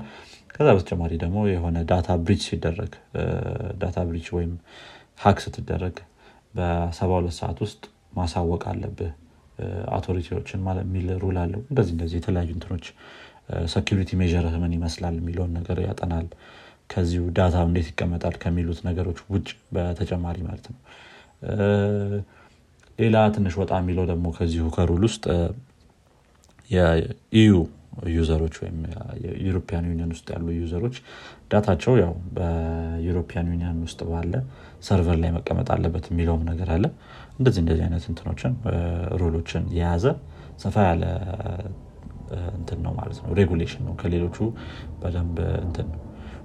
ከዛ 0.50 0.68
በተጨማሪ 0.76 1.14
ደግሞ 1.24 1.38
የሆነ 1.50 1.78
data 1.92 2.10
breach 2.24 2.44
ሲደረግ 2.50 2.92
data 3.82 3.98
breach 4.10 4.28
ወይም 4.38 4.54
hack 5.20 5.40
ስትደረግ 5.46 5.96
በሰባ 6.54 7.12
ሁለት 7.20 7.36
ሰዓት 7.40 7.60
ውስጥ 7.66 7.82
ማሳወቅ 8.18 8.64
አለብህ። 8.72 9.12
authority 9.94 10.34
ዎችን 10.34 10.62
የሚል 10.82 11.08
rule 11.24 11.38
አለው። 11.44 11.62
እንደዚህ 11.72 11.94
እንደዚህ 11.96 12.18
የተለያዩ 12.20 12.52
እንትኖች 12.58 12.86
security 13.74 14.10
measure 14.22 14.32
ምን 14.64 14.74
ይመስላል 14.78 15.16
የሚለውን 15.20 15.52
ነገር 15.60 15.78
ያጠናል። 15.86 16.28
ከዚሁ 16.90 17.24
data 17.38 17.56
እንዴት 17.68 17.88
ይቀመጣል 17.92 18.36
ከሚሉት 18.44 18.80
ነገሮች 18.88 19.20
ውጭ 19.34 19.48
በተጨማሪ 19.76 20.38
ማለት 20.48 20.66
ነው። 20.72 20.80
ሌላ 23.00 23.18
ትንሽ 23.36 23.56
ወጣ 23.62 23.72
የሚለው 23.82 24.06
ደግሞ 24.12 24.28
ከዚሁ 24.38 24.68
ከ 24.76 24.85
rule 24.85 25.04
ውስጥ 25.08 25.26
የ 26.70 27.52
EU 28.16 28.24
user 28.24 28.40
ኦች 28.40 28.56
ወይም 28.62 28.80
የ 29.24 29.36
European 29.36 29.86
Union 29.90 30.12
ውስጥ 30.16 30.28
ያሉ 30.34 30.48
user 30.58 30.77
ኦች 30.77 30.96
data 31.52 31.73
ቸው 31.73 31.94
ያው 32.02 32.14
በ 32.36 32.58
European 32.58 33.48
Union 33.54 33.78
ውስጥ 33.86 34.00
ባለ 34.10 34.34
server 34.88 35.18
ላይ 35.22 35.32
መቀመጥ 35.38 35.68
አለበት 35.76 36.06
የሚለውም 36.12 36.44
ነገር 36.50 36.70
አለ። 36.76 36.86
እንደዚህ 37.38 37.62
እንደዚህ 37.64 37.84
አይነት 37.88 38.04
እንትኖችን 38.12 38.54
rule 39.22 39.38
ኦችን 39.38 39.64
የያዘ 39.78 40.06
ሰፋ 40.64 40.76
ያለ 40.90 41.04
እንትን 42.56 42.80
ነው 42.86 42.94
ማለት 43.00 43.18
ነው። 43.24 43.32
regulation 43.40 43.84
ነው። 43.88 43.96
ከሌሎቹ 44.02 44.38
በደንብ 45.02 45.38
እንትን 45.66 45.90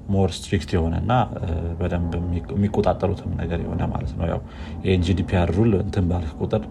more 0.09 0.31
strict 0.37 0.71
የሆነ 0.77 0.95
እና 1.03 1.13
በደንብ 1.81 2.13
የሚቆጣጠሩትም 2.53 3.31
ነገር 3.43 3.59
የሆነ 3.65 3.83
ማለት 3.93 4.13
ነው። 4.19 4.27
ያው 4.33 4.41
ይህን 4.87 5.05
GDPR 5.09 5.51
rule 5.57 5.73
እንትን 5.83 6.07
ባልክ 6.11 6.33
ቁጥር 6.41 6.63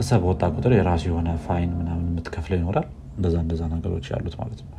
ጥሰህ 0.00 0.10
በወጣህ 0.22 0.42
ቁጥር 0.54 0.72
የራሱ 0.76 1.02
የሆነ 1.08 1.30
fine 1.44 1.70
ምናምን 1.78 2.04
የምትከፍለው 2.10 2.58
ይኖራል። 2.60 2.86
እንደዛ 3.16 3.36
እንደዛ 3.44 3.62
ነገሮች 3.72 4.06
ያሉት 4.12 4.34
ማለት 4.40 4.60
ነው። 4.64 4.72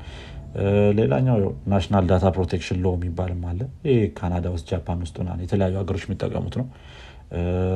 ሌላኛው 0.97 1.37
National 1.71 2.05
Data 2.09 2.25
Protection 2.35 2.77
Law 2.83 2.89
የሚባልም 2.97 3.43
አለ። 3.49 3.59
ይህ 3.87 4.01
ካናዳ 4.17 4.47
ውስጥ 4.55 4.65
ጃፓን 4.71 4.99
ውስጥ 5.05 5.17
ና 5.27 5.37
የተለያዩ 5.43 5.75
ሀገሮች 5.81 6.03
የሚጠቀሙት 6.07 6.55
ነው። 6.61 6.67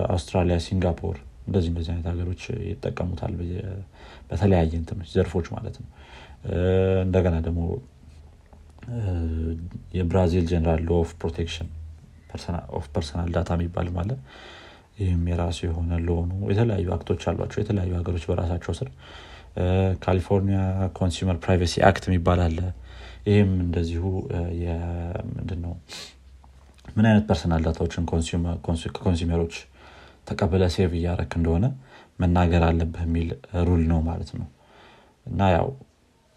አውስትራሊያ 0.09 0.57
ሲንጋፖር 0.65 1.17
እንደዚህ 1.47 1.69
እንደዚህ 1.71 1.91
አይነት 1.93 2.07
ሀገሮች 2.11 2.41
ይጠቀሙታል 2.69 3.33
በተለያየ 4.29 4.73
እንትኖች 4.79 5.09
ዘርፎች 5.15 5.47
ማለት 5.55 5.75
ነው። 5.81 5.87
እንደገና 7.05 7.35
ደግሞ 7.47 7.61
የብራዚል 9.97 10.45
General 10.51 10.81
Law 10.87 10.99
of 11.03 11.11
Protection 11.21 11.69
of 12.77 12.85
Personal 12.95 13.29
Data 13.35 13.49
የሚባልም 13.57 13.97
አለ 14.01 14.11
ይህም 14.97 15.23
የራሱ 15.31 15.59
የሆነ 15.65 15.91
ለሆኑ 16.03 16.31
የተለያዩ 16.51 16.87
act 16.95 17.07
ኦች 17.07 17.23
አሏቸው። 17.29 17.59
የተለያዩ 17.61 17.91
ሀገሮች 17.99 18.25
በራሳቸው 18.29 18.73
ስር 18.79 18.89
California 20.03 20.59
Consumer 20.97 21.37
Privacy 21.43 21.75
Act 21.89 22.05
የሚባል 22.09 22.39
አለ። 22.45 22.59
ይህም 23.27 23.51
እንደዚሁ 23.63 24.03
ምንድነው 25.31 25.73
ምን 26.95 27.05
አይነት 27.09 27.23
personal 27.29 27.61
data 27.67 27.82
ዎችን 27.82 28.03
ከ 28.89 28.99
consumer 28.99 29.36
ኦች 29.36 29.55
ተቀብለ 30.27 30.63
save 30.75 30.91
እያረክ 30.99 31.31
እንደሆነ 31.39 31.65
መናገር 32.19 32.63
አለብህ 32.67 33.01
የሚል 33.07 33.29
rule 33.67 33.83
ነው 33.91 33.99
ማለት 34.07 34.29
ነው። 34.37 34.47
እና 35.25 35.47
ያው 35.55 35.67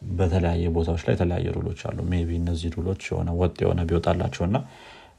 በተለያየ 0.03 0.67
ቦታዎች 0.75 1.03
ላይ 1.07 1.15
የተለያየ 1.17 1.53
rule 1.57 1.69
ኦች 1.69 1.81
አሉ። 1.89 1.99
ቢ 2.23 2.33
እነዚህ 2.41 2.71
rule 2.77 2.90
ኦች 2.90 3.03
የሆነ 3.11 3.31
ወጥ 3.41 3.57
የሆነ 3.65 3.81
ቢወጣላቸው 3.89 4.45
እና 4.49 4.59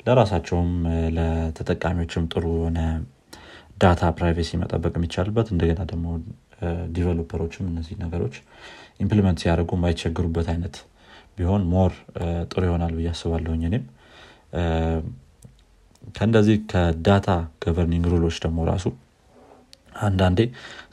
ለራሳቸውም 0.05 0.69
ለተጠቃሚዎችም 1.17 2.25
ጥሩ 2.33 2.45
የሆነ 2.57 2.79
data 3.81 4.01
privacy 4.17 4.51
መጠበቅ 4.61 4.93
የሚቻልበት 4.97 5.47
እንደገና 5.53 5.81
ደግሞ 5.91 6.05
developer 6.95 7.37
ኦችም 7.37 7.65
እነዚህ 7.71 7.95
ነገሮች 8.03 8.35
implement 9.03 9.37
ሲያደርጉ 9.43 9.71
የማይቸግሩበት 9.77 10.47
አይነት 10.53 10.77
ቢሆን 11.37 11.61
more 11.73 11.91
ጥሩ 12.49 12.61
ይሆናል 12.67 12.93
ብዬ 12.97 13.09
አስባለሁኝ 13.13 13.61
እኔም። 13.69 13.83
ከእንደዚህ 16.15 16.57
ከ 16.71 16.90
data 16.90 17.29
governing 17.63 18.05
rule 18.13 18.25
ኦች 18.25 18.37
ደግሞ 18.45 18.59
ራሱ 18.69 18.85
አንዳንዴ 20.01 20.39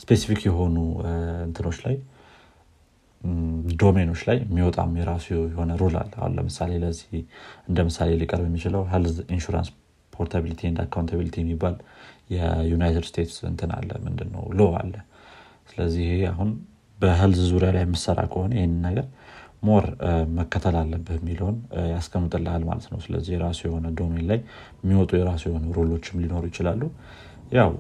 specific 0.03 0.41
የሆኑ 0.47 0.77
እንትኖች 1.47 1.79
ላይ 1.85 1.97
domain 3.81 4.05
ኦች 4.05 4.21
ላይ 4.29 4.39
የሚወጣም 4.45 4.91
የራሱ 5.01 5.27
የሆነ 5.49 5.73
rule 5.81 5.95
አለ። 6.01 6.13
አሁን 6.21 6.35
ለምሳሌ 6.39 6.73
ለዚህ 6.83 7.11
እንደ 7.69 7.79
ምሳሌ 7.89 8.11
ሊቀርብ 8.23 8.47
የሚችለው 8.49 8.83
Health 8.93 9.17
Insurance 9.37 9.71
Portability 10.17 10.61
and 10.71 10.81
Accountability 10.85 11.37
የሚባል 11.43 11.77
የ 12.35 12.52
United 12.52 13.05
States 13.11 13.39
እንትን 13.51 13.71
አለ 13.77 13.91
ምንድነው 14.05 14.45
law 14.59 14.69
አለ። 14.81 14.95
ስለዚህ 15.71 16.09
አሁን 16.33 16.51
በ 16.99 17.09
health 17.09 17.41
ዙሪያ 17.51 17.71
ላይ 17.77 17.83
የምሰራ 17.85 18.21
ከሆነ 18.33 18.53
ይህንን 18.59 18.81
ነገር 18.89 19.07
more 19.63 19.85
መከተል 20.37 20.77
አለብህ 20.81 21.17
የሚለውን 21.19 21.57
ያስቀምጥልሃል 21.93 22.63
ማለት 22.69 22.87
ነው። 22.93 22.99
ስለዚህ 23.05 23.33
የራሱ 23.37 23.61
የሆነ 23.69 23.87
domain 23.99 24.25
ላይ 24.31 24.41
የሚወጡ 24.83 25.11
የራሱ 25.19 25.43
የሆኑ 25.51 25.67
rule 25.79 25.96
ኦችም 25.96 26.21
ሊኖሩ 26.23 26.43
ይችላሉ። 26.51 26.83
ያው 27.53 27.71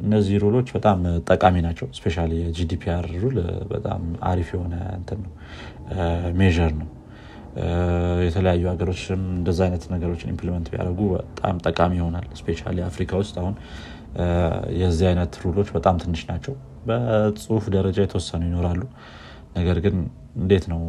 እነዚህ 0.00 0.36
rule 0.44 0.56
ኦች 0.56 0.68
በጣም 0.74 0.98
ጠቃሚ 1.28 1.56
ናቸው። 1.66 1.86
especially 1.96 2.26
የ 2.36 2.59
GDPR 2.59 3.06
rule 3.22 3.38
በጣም 3.72 4.02
አሪፍ 4.24 4.48
የሆነ 4.54 4.74
እንትን 4.98 5.20
ነው 5.24 5.32
measure 6.36 6.72
ነው 6.74 6.88
የተለያዩ 8.26 8.64
ሀገሮችም 8.70 9.22
እንደዚ 9.36 9.58
አይነት 9.66 9.84
ነገሮችን 9.94 10.30
implement 10.32 10.66
ቢያደርጉ 10.72 11.00
በጣም 11.14 11.56
ጠቃሚ 11.66 11.92
ይሆናል። 12.00 12.26
especially 12.40 12.60
አፍሪካ 12.86 13.10
ውስጥ 13.16 13.34
አሁን 13.42 13.54
የዚህ 14.80 15.06
አይነት 15.08 15.32
rule 15.44 15.56
ኦች 15.56 15.68
በጣም 15.76 15.96
ትንሽ 15.98 16.22
ናቸው። 16.30 16.54
በጽሁፍ 16.86 17.64
ደረጃ 17.76 17.98
የተወሰኑ 18.02 18.42
ይኖራሉ። 18.48 18.82
ነገር 19.56 19.78
ግን 19.84 19.96
እንዴት 20.36 20.64
ነው 20.72 20.80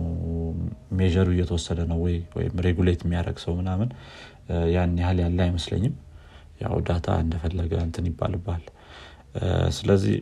measure 1.00 1.21
ኡ 1.21 1.28
እየተወሰደ 1.36 1.80
ነው 1.92 2.00
ወይ 2.06 2.16
ወይም 2.38 2.56
regulate 2.66 3.02
የሚያደረግ 3.06 3.38
ሰው 3.46 3.54
ምናምን 3.54 3.90
ያን 4.76 4.94
ያህል 5.02 5.20
ያለ 5.24 5.40
አይመስለኝም። 5.48 5.96
ያው 6.62 6.76
data 6.88 7.08
እንደፈለገ 7.24 7.74
እንትን 7.86 8.08
ይባልባል 8.10 8.64
ስለዚህ 9.78 10.16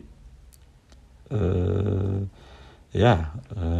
ያ 2.94 3.06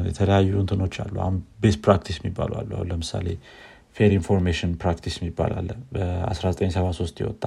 የተለያዩ 0.08 0.50
እንትኖች 0.62 0.94
አሉ። 1.02 1.14
አሁን 1.22 1.36
best 1.62 1.76
practice 1.84 2.16
የሚባሉ 2.20 2.52
አሉ። 2.60 2.70
አሁን 2.76 2.88
ለምሳሌ 2.92 3.26
fair 3.96 4.10
information 4.16 4.72
practice 4.82 5.14
የሚባል 5.20 5.52
አለ። 5.58 5.70
በ1973 5.94 7.22
የወጣ 7.22 7.44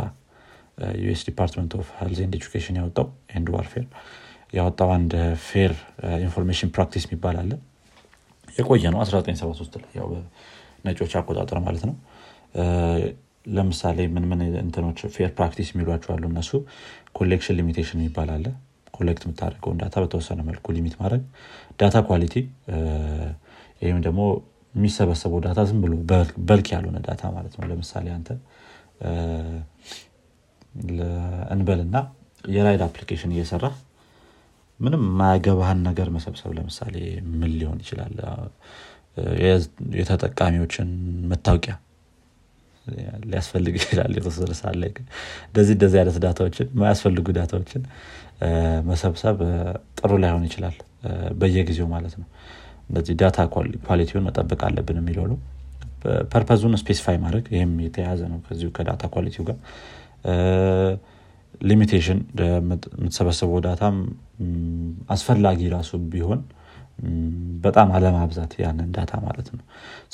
US 1.01 1.21
Department 1.27 1.71
of 1.79 1.87
Health 1.99 2.19
and 2.25 2.35
Education 2.37 2.77
ያወጣው 2.79 3.07
and 3.35 3.49
Welfare 3.55 3.85
ያወጣው 4.53 4.89
አንድ 4.95 5.11
fair 5.47 5.73
information 6.25 6.69
practice 6.75 7.03
የሚባል 7.07 7.35
አለ። 7.41 7.51
የቆየ 8.47 8.85
ነው። 8.93 8.99
1973 9.03 9.77
ላይ 9.81 9.91
ያው 9.99 10.09
ነጮች 10.85 11.13
አቆጣጠር 11.19 11.59
ማለት 11.65 11.83
ነው። 11.89 11.95
ለምሳሌ 13.49 13.99
ምን 14.15 14.25
ምን 14.31 14.41
እንትኖች 14.63 14.99
fair 15.15 15.29
practice 15.37 15.69
የሚሏቸው 15.71 16.11
አሉ። 16.15 16.23
እነሱ 16.31 16.51
collection 17.13 17.55
limitation 17.59 17.99
የሚባል 18.01 18.29
አለ 18.35 18.45
collect 18.93 19.23
የምታደርገውን 19.25 19.77
data 19.81 19.95
በተወሰነ 20.03 20.39
መልኩ 20.47 20.65
limit 20.75 20.95
ማድረግ 21.01 21.21
data 21.81 21.97
quality 22.09 22.35
ይህም 23.81 23.99
ደግሞ 24.07 24.21
የሚሰበሰበው 24.73 25.39
data 25.45 25.59
ዝም 25.69 25.79
ብሎ 25.83 25.93
በልክ 26.47 26.67
ያልሆነ 26.73 26.97
data 27.07 27.31
ማለት 27.37 27.53
ነው። 27.59 27.65
ለምሳሌ 27.71 28.07
አንተ 28.17 28.29
እንበልና 31.53 31.97
የ 32.49 32.60
ride 32.60 32.81
application 32.85 33.31
እየሰራ 33.35 33.65
ምንም 34.79 35.01
የማያገባህን 35.07 35.79
ነገር 35.87 36.07
መሰብሰብ 36.15 36.51
ለምሳሌ 36.57 36.95
ምን 37.33 37.51
ሊሆን 37.59 37.79
ይችላል 37.83 38.13
የተጠቃሚዎችን 39.99 40.89
መታወቂያ 41.31 41.73
ሊያስፈልግ 43.25 43.73
ይችላል 43.79 44.11
የተወሰነ 44.17 44.53
ሰዓት 44.59 44.75
እንደዚህ 45.47 45.73
እንደዚህ 45.75 45.97
አይነት 46.01 46.17
ዳታዎችን 46.23 46.67
የማያስፈልጉ 46.73 47.27
ዳታዎችን 47.37 47.81
መሰብሰብ 48.89 49.37
ጥሩ 49.99 50.11
ላይሆን 50.23 50.43
ይችላል። 50.47 50.75
በየጊዜው 51.39 51.87
ማለት 51.93 52.13
ነው። 52.21 52.27
እንደዚህ 52.89 53.15
data 53.21 53.37
quality 53.87 54.11
ውን 54.11 54.25
መጠበቅ 54.27 54.61
አለብን 54.67 54.97
የሚለው 55.01 55.25
ነው። 55.31 55.37
purpose 56.31 56.59
ኡን 56.59 56.75
specify 56.81 57.17
ማድረግ 57.23 57.45
ይህም 57.55 57.73
የተያዘ 57.85 58.21
ነው 58.31 58.39
ከዚሁ 58.45 58.69
ከ 58.77 58.86
data 58.86 59.03
quality 59.13 59.36
ው 59.36 59.43
ጋር። 59.49 59.57
limitation 61.61 62.19
የምትሰበሰበው 62.41 63.59
data 63.65 63.86
ም 63.86 63.97
አስፈላጊ 65.15 65.59
ራሱ 65.73 65.99
ቢሆን 66.13 66.39
በጣም 67.63 67.89
አለማብዛት 67.95 68.51
ያንን 68.61 68.89
data 68.95 69.13
ማለት 69.25 69.47
ነው። 69.55 69.61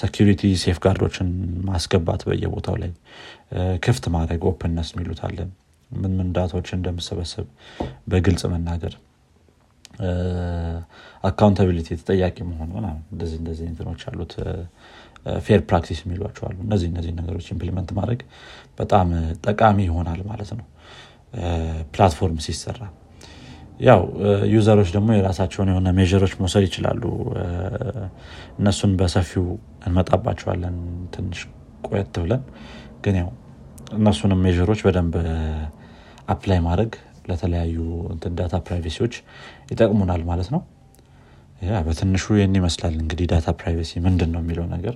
security 0.01 0.51
safeguard 0.61 0.77
ኦችን 0.85 1.29
ማስገባት 1.69 2.21
በየቦታው 2.27 2.75
ላይ 2.81 2.91
ክፍት 3.85 4.05
ማድረግ 4.15 4.43
openness 4.51 4.89
የሚሉት 4.93 5.21
አለ 5.27 5.39
ምን 5.91 6.13
ምን 6.17 6.29
ዳታዎችን 6.35 6.77
እንደምሰበሰብ 6.79 7.45
በግልጽ 8.11 8.43
መናገር 8.53 8.93
accountability 11.23 11.87
ተጠያቂ 12.01 12.37
መሆን 12.49 12.71
እንደዚህ 13.13 13.37
እንደዚህ 13.39 13.65
እንትኖች 13.71 14.01
አሉት 14.09 14.33
fair 15.39 15.61
practice 15.69 15.99
የሚሏቸው 16.03 16.43
አሉ 16.43 16.57
እነዚህ 16.65 16.87
እነዚህ 16.91 17.13
ነገሮች 17.19 17.47
implement 17.53 17.89
ማድረግ 17.97 18.19
በጣም 18.79 19.07
ጠቃሚ 19.47 19.77
ይሆናል 19.87 20.21
ማለት 20.29 20.51
ነው። 20.59 20.65
platform 21.93 22.37
ሲሰራ 22.45 22.79
ያው 23.79 24.01
user 24.53 24.71
ኦች 24.71 24.89
ደግሞ 24.95 25.09
የራሳቸውን 25.13 25.69
የሆነ 25.71 25.89
measure 25.97 26.20
ኦች 26.20 26.33
መውሰድ 26.39 26.63
ይችላሉ። 26.67 27.03
እነሱን 28.59 28.93
በሰፊው 29.01 29.45
እንመጣባቸዋለን 29.85 30.77
ትንሽ 31.15 31.41
ቆየት 31.87 32.15
ብለን። 32.23 32.43
ግን 33.03 33.17
ያው 33.21 33.29
እነሱንም 33.93 34.39
measure 34.45 34.67
ኦች 34.67 34.79
በደንብ 34.87 35.13
apply 36.27 36.59
ማድረግ 36.65 36.91
ለተለያዩ 37.29 37.77
data 38.39 38.55
privacy 38.67 38.97
ዎች 38.97 39.13
ይጠቅሙናል 39.71 40.21
ማለት 40.29 40.49
ነው። 40.55 40.61
በትንሹ 41.87 42.25
ይህን 42.37 42.55
ይመስላል 42.59 42.95
እንግዲህ 43.01 43.27
data 43.31 43.47
privacy 43.59 43.91
ምንድን 44.05 44.29
ነው 44.33 44.41
የሚለው 44.43 44.65
ነገር? 44.75 44.95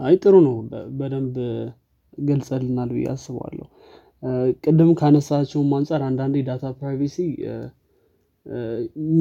አይ 0.00 0.14
ጥሩ 0.22 0.34
ነው። 0.46 0.54
በደንብ 0.98 1.36
ገልጸህልናል 2.22 2.90
ብዬ 2.96 3.06
አስባለሁ። 3.14 3.66
ቅድም 4.64 4.90
ካነሳቸውም 5.00 5.70
አንጻር 5.78 6.00
አንዳንዴ 6.08 6.36
data 6.48 6.64
privacy 6.78 7.16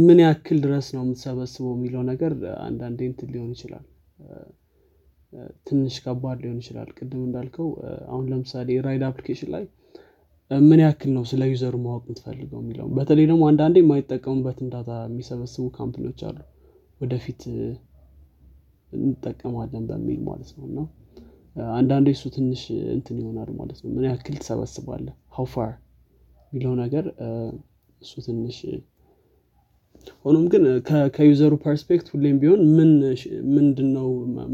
ምን 0.05 0.19
ያክል 0.23 0.57
ድረስ 0.65 0.87
ነው 0.95 1.01
የምትሰበስበው 1.03 1.73
የሚለው 1.75 2.03
ነገር 2.11 2.33
አንዳንዴ 2.67 2.99
እንትን 3.09 3.29
ሊሆን 3.33 3.51
ይችላል 3.55 3.85
ትንሽ 5.67 5.95
ከባድ 6.03 6.37
ሊሆን 6.43 6.59
ይችላል። 6.61 6.89
ቅድም 6.97 7.21
እንዳልከው 7.25 7.67
አሁን 8.09 8.25
ለምሳሌ 8.31 8.77
ride 8.85 9.03
application 9.07 9.49
ላይ 9.55 9.65
ምን 10.51 10.79
ያክል 10.83 11.09
ነው 11.15 11.23
ስለ 11.29 11.43
user 11.49 11.67
ኡ 11.67 11.75
ማወቅ 11.85 12.03
የምትፈልገው 12.05 12.59
የሚለው 12.61 12.87
በተለይ 12.97 13.25
ደግሞ 13.31 13.43
አንዳንዴ 13.49 13.77
የማይጠቀሙበትን 13.81 14.69
data 14.73 14.91
የሚሰበስቡ 15.07 15.65
company 15.77 16.05
ዎች 16.05 16.21
አሉ። 16.27 16.37
ወደፊት 17.01 17.41
እንጠቀማለን 18.91 19.83
በሚል 19.89 20.21
ማለት 20.29 20.51
ነው። 20.57 20.65
እና 20.69 20.79
አንዳንዴ 21.75 22.07
እሱ 22.15 22.25
ትንሽ 22.35 22.61
እንትን 22.95 23.17
ይሆናል 23.21 23.49
ማለት 23.59 23.79
ነው። 23.83 23.89
ምን 23.95 24.05
ያክል 24.09 24.35
ትሰበስባለህ 24.41 25.05
how 25.37 25.54
far 25.54 25.71
የሚለው 26.51 26.73
ነገር 26.83 27.05
እሱ 28.01 28.13
ትንሽ 28.27 28.57
ሆኖም 30.23 30.45
ግን 30.51 30.63
ከ 31.15 31.28
user 31.28 31.53
ኡ 31.63 31.70
perspective 31.70 32.07
ሁሌም 32.13 32.37
ቢሆን 32.41 32.61
ምንድነው 33.55 34.09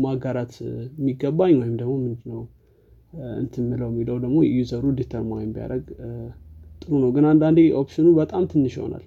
ማጋራት 0.05 0.53
የሚገባኝ 0.97 1.55
ወይም 1.61 1.75
ደግሞ 1.81 1.93
ምንድነው 2.03 2.41
እንትን 3.37 3.63
ምለው 3.71 3.89
የሚለው 3.91 4.17
ደግሞ 4.23 4.37
user 4.51 4.85
ኡ 4.99 5.09
determine 5.09 5.49
ቢያደርግ 5.55 5.83
ጥሩ 6.81 6.93
ነው። 7.03 7.09
ግን 7.15 7.25
አንዳንዴ 7.31 7.59
option 7.81 8.01
ኡ 8.01 8.07
በጣም 8.19 8.43
ትንሽ 8.51 8.73
ይሆናል። 8.79 9.03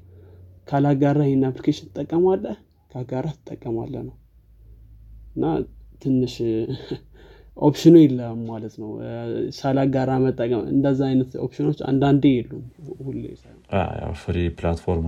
ካላጋራ 0.69 1.21
ይህን 1.27 1.43
application 1.49 1.89
ትጠቀማለህ 1.89 2.57
ካጋራ 2.91 3.27
ትጠቀማለህ 3.39 3.95
ነው። 4.09 4.15
እና 5.37 5.45
ትንሽ 6.03 6.35
option 7.57 7.85
ኡ 7.85 7.95
የለም 8.01 8.39
ማለት 8.49 8.75
ነው። 8.81 8.91
ሳላጋራ 9.59 10.11
መጠቀም 10.25 10.63
እንደዛ 10.73 11.01
አይነት 11.09 11.31
ኦፕሽኖች 11.45 11.79
አንዳንዴ 11.91 12.25
የሉም 12.35 12.65
ሁሌ 13.01 13.23
free 14.23 14.39
platform 14.59 15.07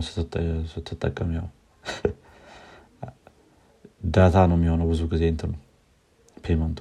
ስትጠቀም 0.75 1.31
ያው 1.39 1.47
data 4.15 4.37
ነው 4.51 4.57
የሚሆነው 4.59 4.87
ብዙ 4.91 5.01
ጊዜ 5.13 5.25
እንትኑ 5.33 5.53
payment 6.37 6.66
ኡ። 6.66 6.79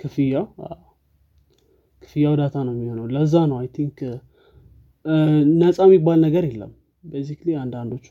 ክፍያው? 0.00 0.44
ክፍያው 2.02 2.34
data 2.40 2.56
ነው 2.66 2.72
የሚሆነው። 2.74 3.06
ለዛ 3.14 3.34
ነው 3.50 3.56
I 3.60 3.68
think 3.76 3.98
ነፃ 5.60 5.78
የሚባል 5.86 6.18
ነገር 6.26 6.44
የለም። 6.50 6.72
basically 7.04 7.50
አንዳንዶቹ 7.62 8.06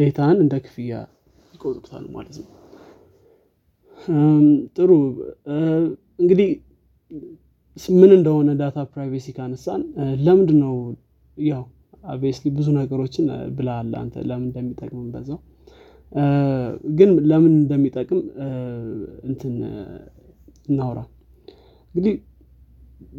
data 0.00 0.24
ን 0.24 0.36
እንደ 0.44 0.54
ክፍያ 0.64 0.92
ይቆጥሩታል 1.54 2.04
ማለት 2.16 2.36
ነው 2.40 2.48
ጥሩ። 4.76 4.90
እንግዲህ 6.18 6.50
ምን 7.94 8.10
እንደሆነ 8.16 8.50
data 8.60 8.78
privacy 8.92 9.26
ካነሳን 9.36 9.82
ለምንድነው 10.24 10.74
ያው 11.36 11.62
obviously 12.12 12.50
ብዙ 12.56 12.68
ነገሮችን 12.78 13.26
ብለሃል 13.56 13.90
አንተ 14.00 14.14
ለምን 14.28 14.46
እንደሚጠቅም 14.48 15.02
በዛው። 15.12 15.38
ግን 16.98 17.10
ለምን 17.30 17.52
እንደሚጠቅም 17.58 18.20
እንትን 19.28 19.54
እናውራ። 20.68 20.98
እንግዲህ 21.94 22.14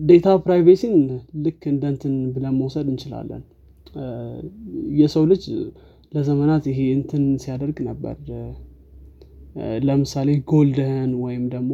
data 0.03 0.27
privacy 0.45 0.84
ን 0.84 0.95
ልክ 1.45 1.61
እንደ 1.71 1.83
እንትን 1.93 2.13
ብለን 2.35 2.55
መውሰድ 2.59 2.87
እንችላለን። 2.93 3.41
የሰው 4.99 5.23
ልጅ 5.31 5.43
ለዘመናት 6.11 6.63
ይሄ 6.71 6.79
እንትን 6.97 7.23
ሲያደርግ 7.43 7.77
ነበር 7.89 8.15
ለምሳሌ 9.85 10.29
gold 10.49 10.77
ኧን 10.77 11.11
ወይም 11.23 11.43
ደግሞ 11.53 11.71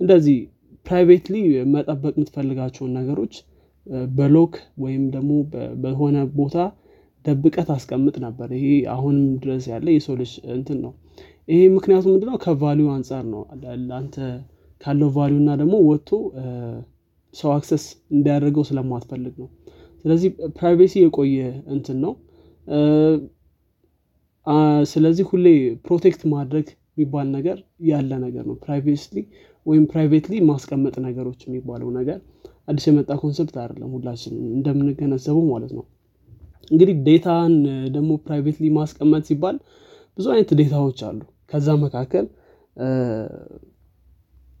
እንደዚህ 0.00 0.38
privately 0.86 1.36
መጠበቅ 1.72 2.12
የምትፈልጋቸውን 2.16 2.92
ነገሮች 2.98 3.34
በ 4.12 4.26
lock 4.26 4.54
ወይም 4.82 5.04
ደግሞ 5.14 5.32
በሆነ 5.82 6.16
ቦታ 6.38 6.56
ደብቀህ 7.24 7.68
ታስቀምጥ 7.74 8.16
ነበር። 8.24 8.48
ይሄ 8.56 8.66
አሁንም 8.94 9.26
ድረስ 9.42 9.64
ያለ 9.72 9.86
የሰው 9.94 10.14
ልጅ 10.20 10.32
እንትን 10.56 10.78
ነው። 10.84 10.92
ይሄ 11.48 11.60
ምክንያቱ 11.76 12.04
ምንድነው? 12.12 12.36
ከ 12.44 12.56
value 12.56 12.86
አንጻር 12.96 13.24
ነው። 13.32 13.42
አንተ 13.98 14.16
ካለው 14.80 15.08
value 15.16 15.36
እና 15.42 15.50
ደግሞ 15.60 15.74
ወጥቶ 15.88 16.10
ሰው 17.34 17.50
access 17.54 17.84
እንዲያደርገው 18.14 18.64
ስለማትፈልግ 18.68 19.34
ነው። 19.42 19.48
ስለዚህ 20.04 20.28
privacy 20.58 20.94
የቆየ 21.02 21.38
እንትን 21.74 21.98
ነው። 22.04 22.12
ስለዚህ 24.90 25.24
ሁሌ 25.30 25.46
protect 25.86 26.22
ማድረግ 26.34 26.66
የሚባል 26.98 27.28
ነገር 27.36 27.58
ያለ 27.88 28.10
ነገር 28.24 28.44
ነው። 28.50 28.56
privately 28.64 29.18
ወይም 29.66 29.84
privately 29.92 30.34
ማስቀመጥ 30.50 30.94
ነገሮች 31.06 31.40
የሚባለው 31.46 31.88
ነገር 31.98 32.18
አዲስ 32.68 32.84
የመጣ 32.88 33.10
concept 33.22 33.56
አይደለም 33.62 33.90
ሁላችን 33.96 34.34
እንደምንገነዘበው 34.56 35.44
ማለት 35.52 35.72
ነው። 35.78 35.84
እንግዲህ 36.70 36.96
data 37.06 37.37
ን 37.37 37.52
ደግሞ 37.94 38.10
privately 38.24 38.66
ማስቀመጥ 38.78 39.22
ሲባል 39.28 39.56
ብዙ 40.18 40.26
አይነት 40.34 40.50
data 40.60 40.79
ዎች 40.79 40.98
አሉ። 41.08 41.20
ከዛ 41.50 41.68
መካከል 41.84 42.24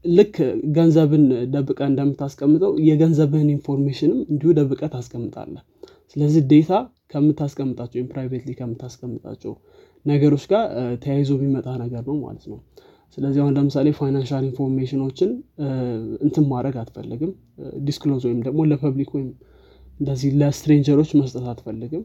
ልክ 0.04 0.36
ገንዘብን 0.76 1.24
ደብቀህ 1.54 1.80
እንደምታስቀምጠው 1.90 2.72
የገንዘብህን 2.88 3.50
information 3.54 4.10
ም 4.10 4.20
እንዲሁ 4.32 4.50
ደብቀህ 4.58 4.82
ታስቀምጣለህ 4.94 5.54
ስለዚህ 6.12 6.42
data 6.52 6.72
ከምታስቀምጣቸው 7.12 7.96
ወይም 7.98 8.08
privately 8.12 8.52
ከምታስቀምጣቸው 8.60 9.52
ነገሮች 10.10 10.44
ጋር 10.52 10.64
ተያይዞ 11.02 11.30
የሚመጣ 11.36 11.68
ነገር 11.82 12.02
ነው 12.08 12.16
ማለት 12.24 12.44
ነው። 12.50 12.58
ስለዚህ 13.16 13.40
አሁን 13.42 13.52
ለምሳሌ 13.56 13.88
financial 13.98 14.44
information 14.48 15.01
ኦችን 15.01 15.30
እንትን 16.26 16.44
ማድረግ 16.50 16.74
አትፈልግም። 16.82 17.30
disclose 17.86 18.22
ወይም 18.28 18.40
ደግሞ 18.46 18.66
ለ 18.70 18.80
public 18.80 19.10
ወይም 19.16 19.28
እንደዚህ 20.00 20.30
ለ 20.40 20.50
stranger 20.50 20.90
ኦች 20.90 21.10
መስጠት 21.20 21.44
አትፈልግም። 21.52 22.02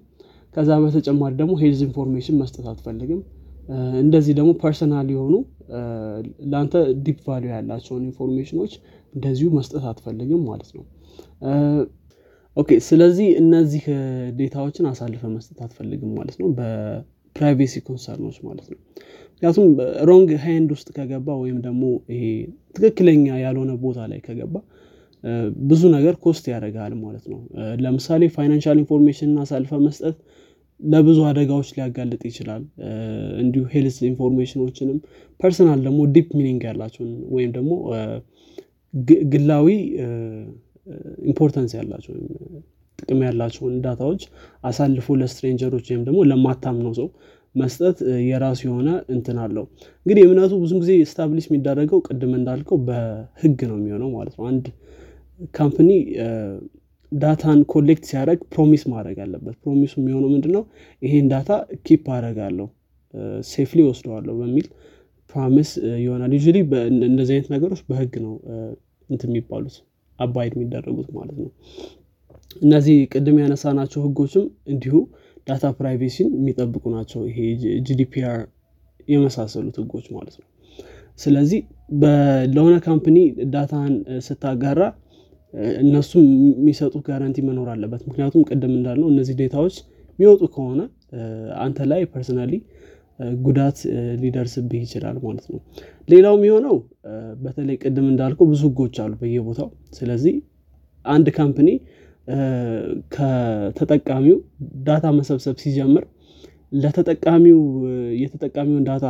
ከዛ 0.56 0.72
በተጨማሪ 0.84 1.34
ደግሞ 1.40 1.54
health 1.62 1.82
information 1.88 2.36
መስጠት 2.42 2.66
አትፈልግም። 2.72 3.20
እንደዚህ 4.02 4.34
ደግሞ 4.40 4.52
personal 4.62 5.08
የሆኑ 5.14 5.34
ለአንተ 6.52 6.74
deep 7.06 7.20
value 7.28 7.44
ያላቸውን 7.54 8.04
information 8.10 8.57
ኖች 8.57 8.74
እንደዚሁ 9.14 9.48
መስጠት 9.58 9.84
አትፈልግም 9.92 10.42
ማለት 10.50 10.72
ነው። 10.78 10.84
okay 12.58 12.72
ስለዚህ 12.88 13.28
እነዚህ 13.42 13.84
data 14.40 14.59
ዎችን 14.59 14.88
አሳልፈ 14.90 15.24
መስጠት 15.36 15.60
አትፈልግም 15.66 16.12
ማለት 16.18 16.36
ነው 16.42 16.50
በ 17.36 17.44
privacy 17.44 17.76
concern 17.88 18.19
ኖች 18.19 18.38
ማለት 18.48 18.68
ነው። 18.72 18.80
ምክንያቱም 19.34 19.70
wrong 20.10 20.30
hand 20.44 20.70
ውስጥ 20.76 20.88
ከገባ 20.98 21.28
ወይም 21.42 21.58
ደግሞ 21.66 21.84
ይሄ 22.14 22.24
ትክክለኛ 22.76 23.26
ያልሆነ 23.44 23.72
ቦታ 23.84 24.00
ላይ 24.12 24.20
ከገባ 24.28 24.54
ብዙ 25.66 25.82
ነገር 25.96 26.16
cost 26.24 26.46
ያደርጋል 26.52 26.94
ማለት 27.04 27.26
ነው። 27.32 27.40
ለምሳሌ 27.84 28.24
financial 28.36 28.78
information 28.84 29.32
አሳልፈ 29.44 29.80
መስጠት 29.86 30.18
ለብዙ 30.80 31.20
አደጋዎች 31.30 31.70
ሊያጋልጥ 31.76 32.22
ይችላል። 32.30 32.64
እንዲሁ 33.44 33.64
health 33.74 33.98
information 34.10 34.61
ኖችንም 34.61 34.98
personal 35.40 35.80
ደግሞ 35.88 36.00
deep 36.16 36.30
meaning 36.40 36.62
ያላቸውን 36.70 37.12
ወይም 37.36 37.52
ደግሞ 37.58 37.72
ግላዊ 39.34 39.68
importance 41.28 41.72
ያላቸው 41.80 42.14
ጥቅም 43.04 43.22
ያላቸውን 43.26 43.76
ዳታዎች 43.86 44.22
አሳልፎ 44.64 45.16
ለ 45.22 45.31
stranger 45.31 45.69
ኦች 45.69 45.88
ወይም 45.92 46.04
ደግሞ 46.08 46.20
ለማታምነው 46.32 46.94
ሰው 47.00 47.08
መስጠት 47.56 47.98
የራሱ 48.28 48.62
የሆነ 48.68 48.90
እንትን 49.16 49.38
አለው። 49.44 49.66
እንግዲህ 50.06 50.24
እምነቱ 50.28 50.54
ብዙ 50.64 50.74
ጊዜ 50.84 50.92
establish 51.12 51.46
የሚደረገው 51.50 52.00
ቅድም 52.08 52.32
እንዳልከው 52.40 52.78
በህግ 52.88 53.60
ነው 53.70 53.76
የሚሆነው 53.80 54.10
ማለት 54.16 54.36
ነው። 54.40 54.46
አንድ 54.52 54.66
company 55.54 55.90
data 57.12 57.44
ን 57.44 57.60
collect 57.72 58.06
ሲያደረግ 58.10 58.40
promise 58.54 58.84
ማድረግ 58.94 59.18
አለበት። 59.24 59.56
promise 59.64 59.87
ኡ 59.87 59.94
የሚሆነው 60.02 60.30
ምንድነው? 60.34 60.64
ይሄን 61.02 61.26
data 61.34 61.50
keep 61.86 62.06
አደረጋለሁ 62.16 62.68
safely 63.50 63.80
ወስደዋለሁ 63.90 64.34
በሚል 64.40 64.68
promise 65.36 65.70
ይሆናል። 66.04 66.32
ያው 66.36 66.40
እንደዚህ 67.08 67.34
አይነት 67.36 67.50
ነገሮች 67.56 67.82
በህግ 67.90 68.16
ነው 68.26 68.34
እንት 69.10 69.24
የሚባሉት 69.28 69.76
abide 70.20 70.54
የሚደረጉት 70.58 71.10
ማለት 71.18 71.38
ነው 71.40 71.50
እነዚህ 72.62 72.98
ቅድም 73.14 73.38
ያነሳናቸው 73.42 74.00
ህጎችም 74.06 74.44
እንዲሁ 74.74 74.96
data 75.48 75.72
privacy 75.78 76.18
ን 76.18 76.30
የሚጠብቁ 76.38 76.84
ናቸው። 76.96 77.22
ይሄ 77.30 77.38
GDPR 77.88 78.40
የመሳሰሉት 79.08 79.78
ህጎች 79.82 80.06
ማለት 80.16 80.36
ነው። 80.42 80.48
ስለዚህ 81.20 81.60
ለሆነ 82.54 82.76
company 82.86 83.18
data 83.54 83.79
ን 83.79 83.92
ስታጋራ 84.28 84.82
እነሱም 85.82 86.28
የሚሰጡት 86.54 87.04
guarantee 87.08 87.40
መኖር 87.48 87.68
አለበት። 87.74 88.02
ምክንያቱም 88.08 88.44
ቅድም 88.50 88.72
እንዳልነው 88.78 89.10
እነዚህ 89.14 89.36
data 89.42 89.59
ዎች 89.59 89.76
የሚወጡ 90.20 90.42
ከሆነ 90.56 90.82
አንተ 91.64 91.86
ላይ 91.92 92.02
personally 92.14 92.54
ጉዳት 93.42 93.78
ሊደርስብህ 94.22 94.82
ይችላል 94.86 95.18
ማለት 95.26 95.46
ነው። 95.52 95.60
ሌላው 96.10 96.36
የሚሆነው 96.38 96.76
በተለይ 97.44 97.78
ቅድም 97.84 98.08
እንዳልከው 98.12 98.48
ብዙ 98.52 98.62
ህጎች 98.70 98.96
አሉ 99.04 99.14
በየቦታው። 99.22 99.70
ስለዚህ 99.98 100.36
አንድ 101.06 101.28
company 101.38 101.70
ከተጠቃሚው 103.16 104.38
data 104.84 105.06
መሰብሰብ 105.18 105.56
ሲጀምር 105.64 106.04
ለተጠቃሚው 106.74 107.60
የተጠቃሚውን 108.22 108.86
data 108.90 109.08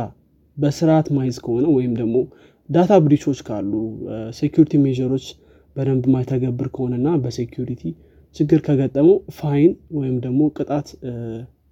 በስርዓት 0.56 1.06
ማይዝ 1.16 1.36
ከሆነ 1.44 1.66
ወይም 1.76 1.92
ደግሞ 2.00 2.16
data 2.68 2.92
breach 3.04 3.24
ኦች 3.24 3.38
ካሉ 3.48 3.72
security 4.38 4.74
measure 4.84 5.11
ኦች 5.11 5.26
በደንብ 5.76 6.04
ማይተገብር 6.14 6.68
ከሆነና 6.74 7.08
በ 7.22 7.34
security 7.34 7.82
ችግር 8.36 8.60
ከገጠመው 8.60 9.16
fine 9.30 9.72
ወይም 9.98 10.16
ደግሞ 10.24 10.40
ቅጣት 10.56 10.88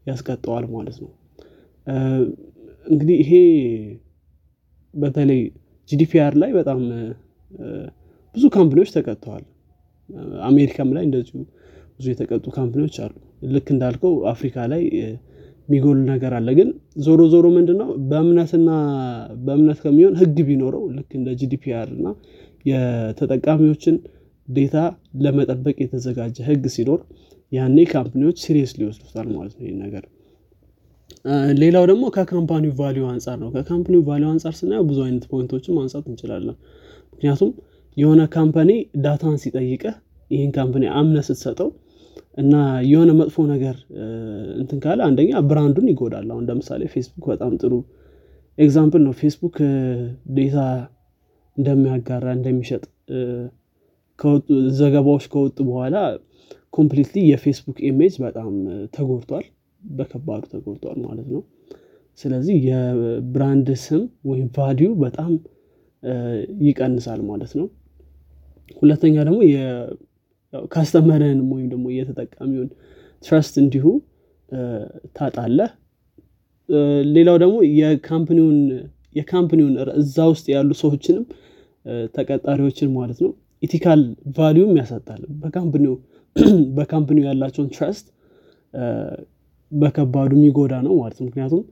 ያስቀጣዋል 0.07 0.65
ማለት 0.75 0.97
ነው። 1.03 1.11
እንግዲህ 2.87 3.17
ይሄ 3.23 3.33
በተለይ 4.95 5.41
GDPR 5.91 6.33
ላይ 6.43 6.51
በጣም 6.53 6.81
ብዙ 8.35 8.45
company 8.57 8.78
ዎች 8.78 8.91
ተቀጥተዋል 8.97 9.45
አሜሪካም 10.47 10.89
ላይ 10.97 11.05
እንደዚሁ 11.09 11.37
ብዙ 11.97 12.07
የተቀጡ 12.13 12.45
company 12.57 12.82
ዎች 12.82 12.97
አሉ። 13.05 13.13
ልክ 13.53 13.67
እንዳልከው 13.75 14.15
አፍሪካ 14.33 14.67
ላይ 14.73 14.83
የሚጎል 14.95 15.99
ነገር 16.11 16.33
አለ። 16.39 16.49
ግን 16.59 16.69
ዞሮ 17.05 17.21
ዞሮ 17.33 17.47
ምንድነው? 17.57 17.91
በእምነትና 18.11 18.71
በእምነት 19.45 19.79
ከሚሆን 19.85 20.15
ህግ 20.21 20.39
ቢኖረው 20.49 20.85
ልክ 20.97 21.11
እንደ 21.19 21.29
GDPR 21.41 21.89
እና 21.97 22.07
የተጠቃሚዎችን 22.65 23.97
data 24.49 24.77
ለመጠበቅ 25.23 25.77
የተዘጋጀ 25.83 26.37
ህግ 26.49 26.65
ሲኖር 26.75 27.01
ያኔ 27.53 27.79
company 27.93 28.21
ዎች 28.21 28.37
serious 28.45 28.73
ሊወስዱታል 28.79 29.27
ማለት 29.35 29.55
ነው 29.59 29.67
ይህ 29.67 29.77
ነገር። 29.85 30.05
ሌላው 31.61 31.85
ደግሞ 31.91 32.05
ከ 32.15 32.28
company 32.28 32.73
ው 32.79 32.86
value 32.86 33.05
አንጻር 33.11 33.37
ነው። 33.43 33.49
ከ 33.57 33.66
company 33.66 34.01
ው 34.09 34.14
value 34.14 34.29
አንጻር 34.33 34.55
ስናየው 34.61 34.85
ብዙ 34.89 34.99
አይነት 35.07 35.25
point 35.33 35.53
ኦችን 35.53 35.77
ማንሳት 35.79 36.07
እንችላለን። 36.11 36.57
ምክንያቱም 37.13 37.51
የሆነ 37.97 38.21
company 38.35 38.71
data 39.05 39.26
ን 39.26 39.37
ሲጠይቀህ 39.43 39.97
ይህን 40.33 40.51
company 40.57 40.85
አምነ 40.99 41.19
ስትሰጠው 41.27 41.69
እና 42.39 42.55
የሆነ 42.91 43.11
መጥፎ 43.19 43.37
ነገር 43.53 43.77
እንትን 44.61 44.79
ካለ 44.85 45.01
አንደኛ 45.09 45.41
brand 45.49 45.71
ኡን 45.71 45.89
ይጎዳል። 45.93 46.29
አሁን 46.33 46.45
ለምሳሌ 46.51 46.83
ፌስቡክ 46.95 47.25
በጣም 47.33 47.53
ጥሩ 47.63 47.73
example 48.59 49.03
ነው። 49.07 49.15
ፌስቡክ 49.21 49.57
data 50.37 50.57
እንደሚያጋራ 51.57 52.27
እንደሚሸጥ 52.39 52.83
ዘገባዎች 54.79 55.25
ከወጡ 55.33 55.59
በኋላ 55.69 55.97
completely 56.75 57.21
የፌስቡክ 57.31 57.79
image 57.89 58.15
በጣም 58.25 58.53
ተጎድቷል። 58.95 59.47
በከባዱ 59.83 60.43
ተጎድቷል 60.53 60.99
ማለት 61.07 61.29
ነው። 61.35 61.43
ስለዚህ 62.19 62.57
የ 62.69 62.97
brand 62.97 63.69
ስም 63.85 64.03
ወይም 64.31 64.49
value 64.57 64.89
በጣም 65.03 65.33
ይቀንሳል 66.67 67.21
ማለት 67.31 67.53
ነው። 67.61 67.67
ሁለተኛ 68.83 69.17
ደግሞ 69.29 69.39
customer 70.73 71.16
ህንም 71.16 71.49
ወይም 71.55 71.69
ደግሞ 71.73 71.87
የተጠቃሚውን 71.97 72.69
trust 73.23 73.55
እንዲሁ 73.63 73.85
ታጣለህ። 75.17 75.71
ሌላው 77.15 77.37
ደግሞ 77.43 77.57
የ 79.17 79.25
company 79.25 79.55
ውን 79.55 79.73
እዛ 80.03 80.17
ውስጥ 80.33 80.47
ያሉ 80.55 80.71
ሰዎችንም 80.83 81.25
ተቀጣሪዎችን 82.17 82.91
ማለት 82.99 83.19
ነው 83.25 83.31
ethical 83.63 84.01
value 84.37 84.62
ም 84.62 84.73
ያሳጣል። 84.81 85.23
በካምፕኒው 85.43 85.95
በካምፕኒው 86.77 87.25
ያላቸውን 87.29 87.69
trust 87.75 88.07
በከባዱ 89.73 90.31
የሚጎዳ 90.39 90.75
ነው 90.87 90.95
ማለት 91.01 91.19
ነው። 91.21 91.27
ምክንያቱም 91.29 91.63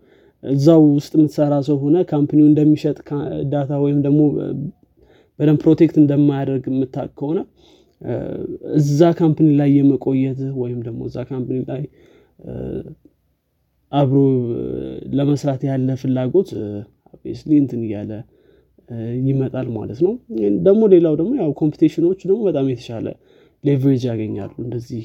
እዛው 0.42 0.82
ውስጥ 0.90 1.12
የምትሰራ 1.16 1.54
ሰው 1.68 1.76
ሆነ 1.82 1.96
company 2.10 2.38
ው 2.38 2.46
እንደሚሸጥ 2.50 2.98
data 3.52 3.70
ወይም 3.84 3.98
ደግሞ 4.06 4.20
በደንብ 5.38 5.58
protect 5.64 5.96
እንደማያደርግ 6.02 6.64
የምታቅ 6.70 7.08
ከሆነ 7.18 7.38
እዛ 8.80 9.00
company 9.18 9.48
ላይ 9.58 9.70
የመቆየት 9.78 10.40
ወይም 10.62 10.78
ደግሞ 10.86 11.00
እዛ 11.08 11.18
company 11.30 11.58
ላይ 11.70 11.82
አብሮ 13.92 14.18
ለመስራት 15.18 15.62
ያለ 15.68 15.88
ፍላጎት 16.02 16.50
slowly 17.40 17.52
እንትን 17.62 17.80
እያለ 17.86 18.12
ይመጣል 19.26 19.66
ማለት 19.76 19.98
ነው። 20.06 20.12
ደግሞ 20.66 20.82
ሌላው 20.94 21.14
ደግሞ 21.20 21.32
ያው 21.40 21.50
competition 21.60 22.04
ኖች 22.04 22.20
ደግሞ 22.26 22.40
በጣም 22.48 22.68
የተሻለ 22.72 23.06
leverage 23.64 24.02
ያገኛሉ 24.10 24.52
እንደዚህ 24.64 25.04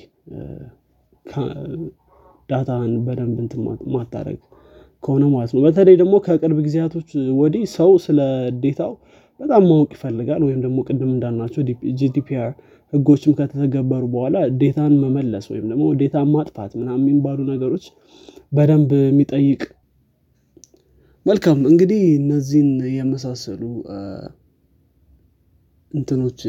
data 2.49 2.77
ን 2.77 2.91
በደንብ 3.05 3.38
እንትን 3.43 3.62
ማታረግ 3.95 4.39
ከሆነ 5.03 5.23
ማለት 5.34 5.51
ነው። 5.55 5.62
በተለይ 5.65 5.95
ደግሞ 6.01 6.15
ከቅርብ 6.25 6.58
ጊዜያቶች 6.65 7.10
ወዲህ 7.39 7.63
ሰው 7.75 7.91
ስለ 8.05 8.19
data 8.63 8.83
ው 8.83 8.93
በጣም 9.39 9.63
ማወቅ 9.69 9.89
ይፈልጋል 9.95 10.41
ወይም 10.47 10.60
ደግሞ 10.65 10.77
ቅድም 10.88 11.10
እንዳልናቸው 11.15 11.62
GDPR 12.01 12.51
ህጎችም 12.95 13.34
ከተተገበሩ 13.38 14.03
በኋላ 14.13 14.38
data 14.59 14.82
ን 14.82 14.93
መመለስ 15.03 15.45
ወይም 15.51 15.65
ደግሞ 15.71 15.86
data 16.01 16.19
ን 16.19 16.27
ማጥፋት 16.36 16.71
ምናምን 16.79 17.05
የሚባሉ 17.05 17.39
ነገሮች 17.51 17.86
በደንብ 18.51 18.91
የሚጠይቅ 19.03 19.62
መልካም 21.25 21.60
እንግዲህ 21.69 22.01
እነዚህን 22.19 22.67
የመሳሰሉ 22.95 23.62
እንትኖች 25.91 26.39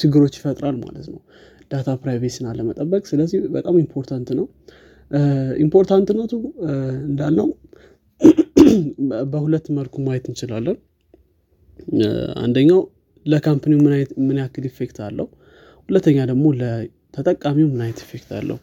ችግሮች 0.00 0.34
ይፈጥራል 0.38 0.76
ማለት 0.82 1.06
ነው። 1.12 1.20
data 1.70 1.90
privacy 2.02 2.36
ን 2.36 2.46
አለመጠበቅ 2.50 3.02
ስለዚህ 3.10 3.38
በጣም 3.54 3.76
important 3.82 4.28
ነው። 4.38 4.46
important 5.64 6.11
ነቱ 6.11 6.32
እንዳልነው 7.08 7.48
በሁለት 9.32 9.66
መልኩ 9.78 9.94
ማየት 10.04 10.26
እንችላለን። 10.30 10.76
አንደኛው 12.44 12.80
ለ 13.26 13.36
company 13.36 13.68
ው 13.68 13.78
ምን 14.26 14.38
ያክል 14.40 14.64
effect 14.70 14.98
አለው 15.06 15.26
ሁለተኛ 15.88 16.18
ደግሞ 16.30 16.44
ለተጠቃሚው 16.60 17.66
ምን 17.72 17.80
አይነት 17.84 18.00
effect 18.04 18.30
አለው? 18.38 18.58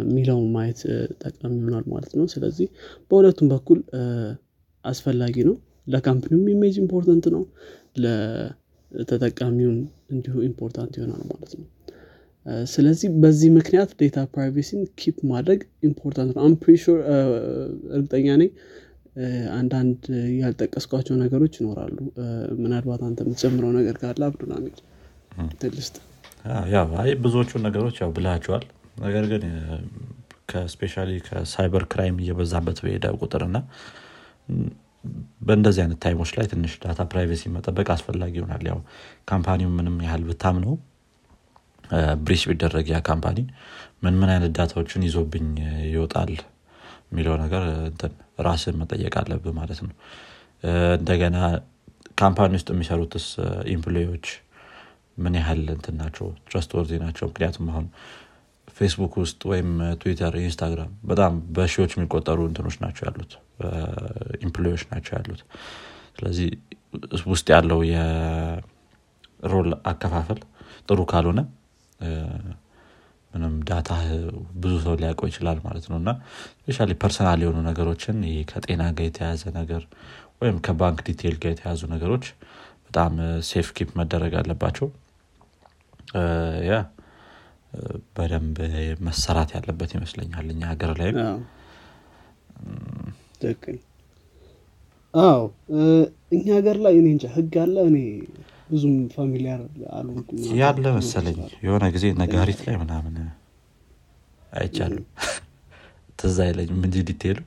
የሚለውን 0.00 0.46
ማየት 0.54 0.80
ጠቃሚ 1.22 1.52
ይሆናል 1.60 1.84
ማለት 1.92 2.12
ነው። 2.18 2.26
ስለዚህ 2.32 2.66
በሁለቱም 3.10 3.48
በኩል 3.52 3.78
አስፈላጊ 4.84 5.36
ነው። 5.48 5.56
ለ 5.86 5.96
company 5.96 6.29
ውም 6.29 6.48
image 6.52 6.74
important 6.82 7.24
ነው። 7.34 7.42
ለተጠቃሚውን 8.02 9.78
እንዲሁ 10.10 10.34
important 10.48 10.92
ይሆናል 10.98 11.22
ማለት 11.30 11.52
ነው። 11.58 11.66
ስለዚህ 12.66 13.08
በዚህ 13.22 13.50
ምክንያት 13.56 13.90
data 14.00 14.18
privacy 14.34 14.70
ን 14.70 14.80
keep 15.00 15.18
ማድረግ 15.32 15.60
important 15.88 16.32
ነው። 16.36 16.42
I'm 16.48 16.60
pretty 16.60 16.83
sure 16.83 16.98
እርግጠኛ 17.96 18.28
ነኝ 18.42 18.50
አንዳንድ 19.56 20.00
ያልጠቀስኳቸው 20.40 21.16
ነገሮች 21.22 21.54
ይኖራሉ። 21.60 21.98
ምናልባት 22.62 23.02
አንተ 23.08 23.20
የምትጨምረው 23.26 23.72
ነገር 23.78 23.96
ካለ 24.02 24.22
አብዱልሚድ 24.28 24.78
ትልስጥ 25.60 25.94
ያው 26.70 26.88
አይ 26.98 27.10
ነገሮች 27.62 27.96
ያው 28.02 28.10
ብለሃቸዋል 28.16 28.64
ነገር 29.02 29.24
ግን 29.32 29.42
especially 30.50 30.94
ከ 31.26 31.43
cyber 31.43 31.84
crime 31.92 32.16
እየበዛበት 32.22 32.78
በሄደ 32.84 33.06
ቁጥር 33.20 33.42
እና 33.46 33.58
በእንደዚህ 35.46 35.82
አይነት 35.84 35.98
time 36.04 36.17
ኦች 36.17 36.30
ላይ 36.36 36.46
ትንሽ 36.50 36.72
data 36.82 37.00
privacy 37.12 37.42
መጠበቅ 37.54 37.86
አስፈላጊ 37.94 38.32
ይሆናል። 38.38 38.64
ያው 38.70 38.78
company 39.30 39.61
ው 39.61 39.70
ምንም 39.78 39.96
ያህል 40.06 40.22
ብታምነው 40.28 40.74
breach 42.20 42.42
ቢደረግ 42.50 42.86
ያ 42.92 42.98
company 43.08 43.38
ምን 44.04 44.14
ምን 44.20 44.30
አይነት 44.34 44.52
data 44.58 44.77
ዎችን 44.77 45.06
ይዞብኝ 45.08 45.48
ይወጣል 45.88 46.32
የሚለው 47.10 47.34
ነገር 47.42 47.64
ራስን 48.46 48.76
መጠየቅ 48.82 49.14
አለብህ 49.20 49.54
ማለት 49.58 49.80
ነው። 49.86 49.92
እንደገና 50.98 51.38
company 52.18 52.52
ውስጥ 52.52 52.68
የሚሰሩትስ 52.74 53.26
employee 53.74 54.09
ዎች 54.09 54.26
ምን 55.16 55.34
ያህል 55.38 55.62
እንትን 55.74 55.96
ናቸው? 56.02 56.26
trustworthy 56.46 56.92
ናቸው? 57.04 57.26
ምክንያቱም 57.30 57.66
አሁን 57.72 57.86
ፌስቡክ 58.76 59.14
ውስጥ 59.22 59.40
ወይም 59.50 59.70
ትዊተር 60.00 60.34
ኢንስታግራም 60.40 60.92
በጣም 61.04 61.32
በሺዎች 61.56 61.92
የሚቆጠሩ 61.96 62.38
እንትኖች 62.48 62.76
ናቸው 62.84 63.02
ያሉት 63.08 63.32
employዎች 64.46 64.82
ናቸው 64.92 65.12
ያሉት። 65.18 65.40
ስለዚህ 66.16 66.48
ውስጥ 67.32 67.46
ያለው 67.54 67.80
የ 67.90 68.50
role 68.50 69.70
አከፋፈል 69.90 70.40
ጥሩ 70.88 71.00
ካልሆነ 71.10 71.40
ምንም 73.32 73.52
data 73.68 73.90
ብዙ 74.62 74.72
ሰው 74.84 74.94
ሊያውቀው 75.00 75.28
ይችላል 75.30 75.58
ማለት 75.66 75.84
ነው። 75.90 75.96
እና 76.00 76.10
especially 76.62 76.88
personal 77.02 77.40
የሆኑ 77.44 77.58
ነገሮችን 77.68 78.16
ይሄ 78.28 78.42
ከጤና 78.50 78.82
ጋር 78.96 79.06
የተያዘ 79.08 79.42
ነገር 79.60 79.82
ወይም 80.42 80.56
ከባንክ 80.66 80.98
detail 81.08 81.36
ጋር 81.42 81.50
የተያዙ 81.52 81.80
ነገሮች 81.94 82.24
በጣም 82.86 83.12
safe 83.50 83.68
keep 83.76 83.90
መደረግ 84.00 84.32
አለባቸው 84.40 84.88
ያ 86.66 86.74
በደንብ 88.16 88.56
መሰራት 89.06 89.50
ያለበት 89.56 89.90
ይመስለኛል 89.96 90.46
እኛ 90.54 90.62
ሀገር 90.72 90.90
ላይም። 90.98 91.18
አዎ። 95.14 95.40
እኛ 96.32 96.46
ሀገር 96.58 96.76
ላይ 96.84 96.94
እኔ 97.00 97.06
እንጃ 97.14 97.24
ህግ 97.34 97.54
አለ? 97.62 97.76
እኔ 97.90 97.98
ብዙም 98.70 98.94
familiar 99.14 99.62
አልሆንኩም። 99.96 100.38
ያለ 100.60 100.84
መሰለኝ 100.98 101.38
የሆነ 101.64 101.84
ጊዜ 101.94 102.04
ነጋሪት 102.20 102.60
ላይ 102.66 102.76
ምናምን 102.82 103.16
አይቻልም። 104.52 105.06
ትዝ 106.18 106.36
አይለኝም 106.44 106.82
እንጂ 106.86 106.96
detailኡ። 107.08 107.38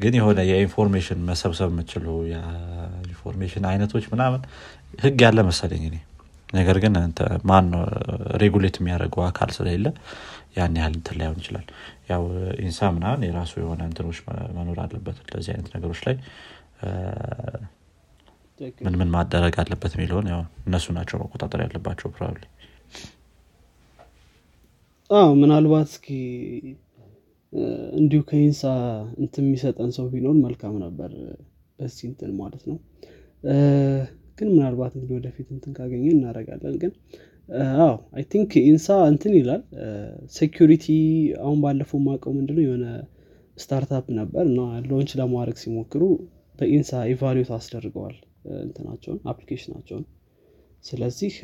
ግን 0.00 0.14
የሆነ 0.18 0.40
የ 0.48 0.59
information 0.59 1.20
መሰብሰብ 1.28 1.68
የምችሉ 1.72 2.06
የ 2.30 2.51
information 2.51 3.64
አይነቶች 3.70 4.04
ምናምን 4.12 4.40
ህግ 4.98 5.20
ያለ 5.26 5.40
መሰለኝ 5.48 5.82
እኔ 5.90 5.96
ነገር 6.52 6.76
ግን 6.82 6.94
ማን 7.50 7.68
regulate 8.42 8.76
የሚያደርገው 8.80 9.22
አካል 9.28 9.50
ስለሌለ 9.56 9.86
ያን 10.56 10.74
ያህል 10.78 10.94
እንትን 10.98 11.16
ላይሆን 11.20 11.38
ይችላል። 11.42 11.66
ያው 12.10 12.22
ኢንሳ 12.64 12.90
ምናምን 12.96 13.26
የራሱ 13.28 13.52
የሆነ 13.62 13.82
እንትኖች 13.90 14.18
መኖር 14.56 14.78
አለበት 14.84 15.18
እንደዚህ 15.24 15.50
አይነት 15.54 15.70
ነገሮች 15.76 16.00
ላይ። 16.08 16.16
ምን 18.86 18.96
ምን 19.00 19.10
ማድረግ 19.14 19.54
አለበት 19.62 19.92
የሚለውን 19.96 20.26
ያው 20.32 20.40
እነሱ 20.66 20.86
ናቸው 20.98 21.18
መቆጣጠር 21.22 21.60
ያለባቸው 21.64 22.08
probably 22.16 22.44
ምናልባት 25.40 25.88
እስኪ 25.90 26.06
እንዲሁ 28.00 28.20
ከኢንሳ 28.28 28.62
እንትን 29.22 29.44
የሚሰጠን 29.46 29.90
ሰው 29.96 30.04
ቢኖር 30.12 30.36
መልካም 30.44 30.74
ነበር 30.84 31.10
በዚህ 31.78 32.04
እንትን 32.10 32.30
ማለት 32.38 32.62
ነው 32.70 32.76
ግን 34.42 34.50
ምናልባት 34.52 34.92
እንግዲህ 34.96 35.14
ወደፊት 35.18 35.48
እንትን 35.54 35.72
ካገኘ 35.78 36.04
እናደርጋለን 36.12 36.76
ግን 36.82 36.92
አዎ 37.78 37.88
I 38.16 38.24
think 38.32 38.52
ኢንሳ 38.62 38.96
እንትን 39.10 39.32
ይላል። 39.38 39.62
security 40.36 40.86
አሁን 41.42 41.58
ባለፈው 41.64 42.00
ማቀው 42.06 42.32
ምንድነው 42.38 42.64
የሆነ 42.66 42.86
startup 43.56 44.06
ነበር 44.18 44.44
እና 44.50 44.60
launch 44.90 45.10
ለማድረግ 45.20 45.56
ሲሞክሩ 45.62 46.02
በኢንሳ 46.58 47.00
evaluate 47.12 47.50
አስደርገዋል። 47.56 48.16
እንትናቸውን 48.62 49.18
application 49.30 49.71
ኣቸውን 49.71 50.04
ስለዚህ 50.84 51.34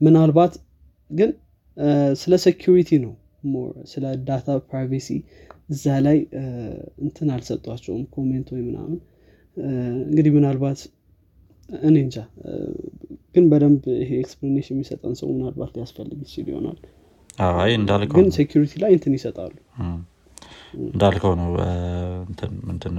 ምናልባት 0.00 0.54
ግን 1.10 1.30
ስለ 2.16 2.34
security 2.44 2.90
ነው 3.04 3.14
ስለ 3.92 4.04
data 4.28 4.56
privacy 4.68 5.08
እዛ 5.70 5.94
ላይ 6.06 6.18
እንትን 7.04 7.28
አልሰጧቸውም 7.34 8.04
comment 8.14 8.48
ወይ 8.54 8.62
ምናምን። 8.68 9.00
እንግዲህ 10.04 10.32
ምናልባት 10.36 10.80
እኔ 11.84 11.96
እንጃ። 12.04 12.16
ግን 13.34 13.44
በደንብ 13.50 13.84
ይሄ 14.00 14.10
explanation 14.22 14.74
የሚሰጠን 14.74 15.14
ሰው 15.20 15.28
ምናልባት 15.32 15.70
ሊያስፈልግ 15.76 16.18
ይችል 16.24 16.48
ይሆናል። 16.52 16.78
ግን 18.16 18.26
security 18.36 18.74
ላይ 18.82 18.92
እንትን 18.96 19.14
ይሰጣሉ። 19.18 19.54
እንዳልከው 20.86 21.32
ነው። 21.40 21.48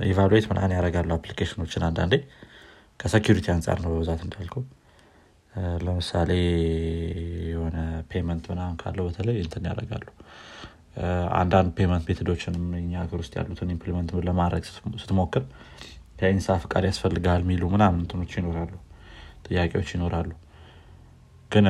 evaluate 0.09 0.45
ምናምን 0.51 0.73
ያደርጋሉ 0.75 1.09
application 1.17 1.61
ኖችን 1.61 1.85
አንዳንዴ። 1.87 2.15
ከ 2.99 3.09
security 3.09 3.47
አንጻር 3.53 3.77
ነው 3.83 3.89
በብዛት 3.93 4.21
እንዳልከው። 4.25 4.63
ለምሳሌ 5.83 6.31
የሆነ 7.49 7.77
payment 8.09 8.45
ምናምን 8.51 8.75
ካለው 8.81 9.05
በተለይ 9.07 9.37
እንትን 9.43 9.67
ያደርጋሉ። 9.69 10.05
አንዳንድ 11.39 11.69
payment 11.77 12.03
method 12.09 12.33
ኦችንም 12.33 12.65
እኛ 12.79 12.93
ሀገር 13.03 13.19
ውስጥ 13.23 13.33
ያሉትን 13.39 13.71
implement 13.73 14.09
ለማድረግ 14.27 14.63
ስትሞክር 15.01 15.43
የኢንሳ 16.15 16.47
ፍቃድ 16.63 16.83
ያስፈልጋል 16.89 17.41
የሚሉ 17.43 17.63
ምናምን 17.73 17.99
እንትኖች 18.03 18.33
ይኖራሉ 18.39 18.73
ጥያቄዎች 19.47 19.89
ይኖራሉ። 19.95 20.29
ግን 21.51 21.65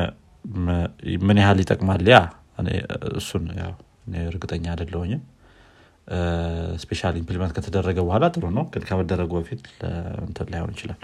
ምን 1.26 1.38
ያህል 1.42 1.60
ይጠቅማል? 1.64 2.04
ያ 2.12 2.18
እሱን 3.20 3.46
እርግጠኛ 4.26 4.66
አይደለሁኝም። 4.74 5.24
especially 6.82 7.16
implement 7.22 7.54
ከተደረገ 7.56 7.98
በኋላ 8.08 8.26
ጥሩ 8.34 8.46
ነው 8.58 8.66
ግን 8.74 8.84
ከመደረጉ 8.90 9.32
በፊት 9.40 9.62
እንትን 10.26 10.48
ላይሆን 10.54 10.74
ይችላል። 10.76 11.00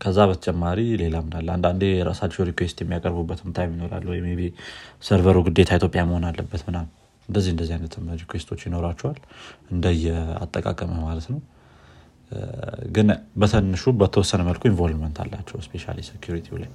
ከዛ 0.00 0.18
በተጨማሪ 0.28 0.80
ሌላ 1.02 1.16
ምናለ 1.24 1.48
አንዳንዴ 1.56 1.82
የራሳቸው 1.92 2.46
request 2.48 2.78
የሚያቀርቡበትም 2.82 3.54
time 3.56 3.72
ይኖራል 3.76 4.04
ወይ 4.10 4.20
ቢ 4.38 4.44
server 5.08 5.30
ኡ 5.30 5.38
ግዴታ 5.48 5.70
ኢትዮጵያ 5.78 6.02
መሆን 6.10 6.24
አለበት 6.30 6.62
ምናምን 6.68 6.86
እንደዚህ 7.28 7.50
እንደዚህ 7.54 7.74
አይነት 7.76 7.94
request 8.22 8.46
ኦች 8.46 8.60
ይኖራቸዋል። 8.66 9.18
እንደየ 9.70 10.06
አጠቃቀሙ 10.42 10.92
ማለት 11.06 11.26
ነው። 11.32 11.40
ግን 12.94 13.08
በትንሹ 13.40 13.92
በተወሰነ 14.00 14.40
መልኩ 14.48 14.62
involvement 14.70 15.18
አላቸው 15.24 15.58
especially 15.66 15.84
security 16.08 16.46
ው 16.46 16.56
ላይ። 16.62 16.70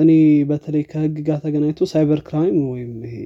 እኔ 0.00 0.10
በተለይ 0.50 0.82
ከህግ 0.90 1.16
ጋር 1.26 1.38
ተገናኝቶ 1.44 1.88
cyber 1.92 2.20
crime 2.28 2.56
ወይም 2.72 2.92
ይሄ 3.06 3.16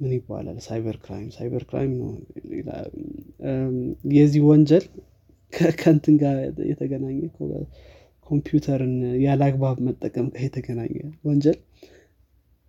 ምን 0.00 0.12
ይባላል? 0.16 0.56
cyber 0.66 0.96
crime 1.04 1.28
cyber 1.36 1.62
crime 1.68 1.92
ነው። 2.00 2.10
የዚህ 4.14 4.42
ወንጀል 4.48 4.84
ከእንትን 5.82 6.14
ጋር 6.22 6.36
የተገናኘ 6.70 7.18
ኮምፒውተርን 8.26 8.94
ያለ 9.24 9.42
አግባብ 9.48 9.78
መጠቀም 9.86 10.26
ጋር 10.32 10.42
የተገናኘ 10.44 10.94
ወንጀል 11.26 11.58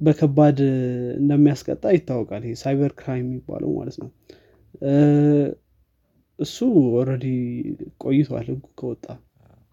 በከባድ 0.02 0.58
እንደሚያስቀጣ 1.20 1.84
ይታወቃል። 1.96 2.44
ይሄ 2.46 2.56
cyber 2.64 2.92
crime 3.00 3.28
የሚባለው 3.28 3.70
ማለት 3.78 3.98
ነው። 4.02 4.10
እሱ 6.40 6.58
already 6.96 7.26
ቆይቷል 8.04 8.48
ህጉ 8.52 8.66
ከወጣ 8.80 9.06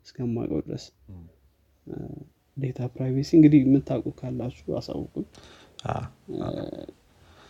እስከማቀው 0.05 0.61
ድረስ። 0.67 0.85
data 2.57 2.81
privacy 2.95 3.31
እንግዲህ 3.39 3.61
የምታውቁ 3.65 4.09
ካላችሁ 4.19 4.77
አሳውቁም 4.79 5.25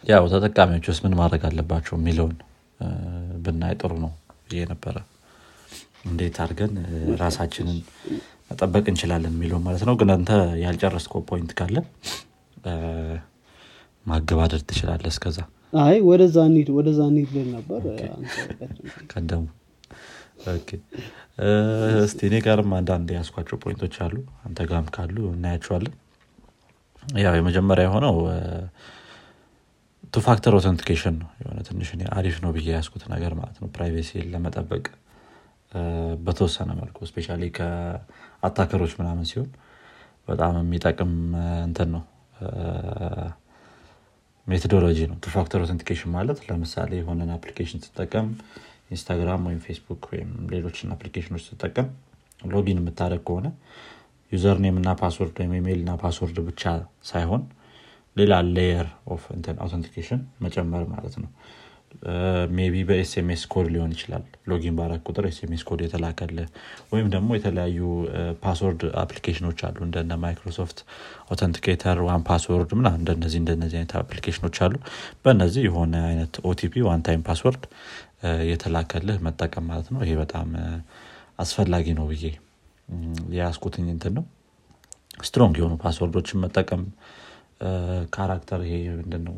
ያው 0.04 0.24
ተጠቃሚዎች 0.32 0.86
ውስጥ 0.90 1.02
ምን 1.06 1.16
ማድረግ 1.20 1.42
አለባቸው 1.48 1.94
የሚለውን 1.98 2.36
ብናይ 3.44 3.74
ጥሩ 3.80 3.92
ነው 4.04 4.12
ብዬ 4.46 4.62
ነበረ 4.72 4.96
እንዴት 6.04 6.36
አድርገን 6.42 6.72
ራሳችንን 7.20 7.78
መጠበቅ 8.50 8.84
እንችላለን 8.92 9.34
የሚለው 9.34 9.60
ማለት 9.66 9.82
ነው። 9.88 9.94
ግን 10.00 10.10
አንተ 10.14 10.30
ያልጨረስከው 10.64 11.22
point 11.30 11.52
ካለ 11.58 11.76
ማገባደድ 14.06 14.62
ትችላለህ 14.70 15.04
እስከዛ። 15.12 15.38
አይ 15.82 15.96
ወደዛ 16.08 16.36
ኒድ 16.54 16.68
ወደዛ 16.76 17.00
ኒድ 17.14 17.28
ልል 17.36 17.48
ነበር። 17.54 17.82
ቀደሙ። 19.12 19.44
እስቲ 22.02 22.20
እኔ 22.28 22.36
ጋርም 22.46 22.70
አንዳንድ 22.78 23.08
ያስኳቸው 23.16 23.56
point 23.62 23.80
ኦች 23.80 23.94
አሉ። 24.04 24.14
አንተ 24.46 24.66
ጋርም 24.70 24.86
ካሉ 24.96 25.16
እናያቸዋለን። 25.32 25.94
ያው 27.20 27.34
የመጀመሪያ 27.38 27.84
የሆነው 27.86 28.16
two 30.12 30.20
factor 30.26 30.52
authentication 30.58 31.14
ነው። 31.20 31.28
የሆነ 31.42 31.58
ትንሽ 31.68 31.88
አሪፍ 32.16 32.36
ነው 32.44 32.50
ብዬ 32.56 32.68
ያስኩት 32.76 33.04
ነገር 33.14 33.32
ማለት 33.38 33.56
ነው። 33.62 33.68
privacy 33.76 34.10
ለመጠበቅ 34.32 34.84
በተወሰነ 36.24 36.70
መልኩ 36.80 36.98
especially 37.08 37.28
ከ 37.58 37.77
attacker 37.77 38.54
ኦች 38.54 38.92
ምናምን 39.00 39.26
ሲሆን 39.30 39.50
በጣም 40.28 40.54
የሚጠቅም 40.60 41.12
እንትን 41.66 41.88
ነው። 41.94 42.02
methodology 44.46 44.98
ነው። 45.10 45.16
two 45.22 45.30
factor 45.34 45.60
authentication 45.64 46.10
ማለት 46.14 46.38
ለምሳሌ 46.46 46.90
የሆነን 47.00 47.30
application 47.36 47.82
ስትጠቀም 47.84 48.28
ኢንስታግራም 48.90 49.42
ወይም 49.48 49.60
ፌስቡክ 49.66 50.02
ወይም 50.12 50.30
ሌሎችን 50.50 50.88
application 50.94 51.29
ኖች 51.29 51.42
ስትጠቀም 51.46 51.88
login 52.50 52.80
የምታደርግ 52.80 53.22
ከሆነ 53.28 53.48
username 54.32 54.76
እና 54.80 54.90
password 55.00 55.36
ወይም 55.40 55.52
ኢሜይል 55.58 55.80
እና 55.84 55.92
password 56.02 56.38
ብቻ 56.48 56.62
ሳይሆን 57.04 57.42
ሌላ 58.16 58.34
layer 58.56 58.86
of 59.08 59.22
authentication 59.58 60.20
መጨመር 60.44 60.84
ማለት 60.92 61.14
ነው 61.22 61.30
maybe 62.56 62.74
በ 62.88 63.10
SMS 63.10 63.42
code 63.52 63.66
ሊሆን 63.72 63.92
ይችላል። 63.94 64.22
login 64.50 64.74
ባረግ 64.78 65.00
ቁጥር 65.08 65.24
SMS 65.28 65.62
code 65.68 65.80
የተላከልህ 65.84 66.32
ወይም 66.92 67.08
ደግሞ 67.14 67.30
የተለያዩ 67.36 67.80
password 68.42 68.82
application 69.02 69.45
ኖች 69.45 69.60
አሉ። 69.68 69.78
እንደነ 69.86 70.16
Microsoft 70.22 70.78
Authenticator 71.26 72.00
1Password 72.08 72.72
ምናምን 72.78 72.90
እንደነዚህ 72.98 73.40
እንደነዚህ 73.42 73.78
አይነት 73.80 73.94
application 74.02 74.43
ኖች 74.43 74.58
አሉ። 74.66 74.74
በእነዚህ 75.24 75.64
የሆነ 75.68 75.94
አይነት 76.10 76.36
OTP 76.50 76.84
one 76.88 77.02
time 77.06 77.24
password 77.28 77.64
የተላከልህ 78.50 79.18
መጠቀም 79.26 79.66
ማለት 79.70 79.88
ነው። 79.94 80.02
ይሄ 80.04 80.14
በጣም 80.20 80.48
አስፈላጊ 81.38 81.86
ነው 81.98 82.06
ብዬ 82.10 82.24
የያስኩትኝ 83.34 83.86
እንትን 83.92 84.14
ነው። 84.18 84.24
strong 85.24 85.56
የሆኑ 85.58 85.74
password 85.82 86.15
ኦችን 86.15 86.40
መጠቀም 86.42 86.82
character 88.14 88.60
ይሄ 88.66 88.76
ምንድነው? 89.00 89.34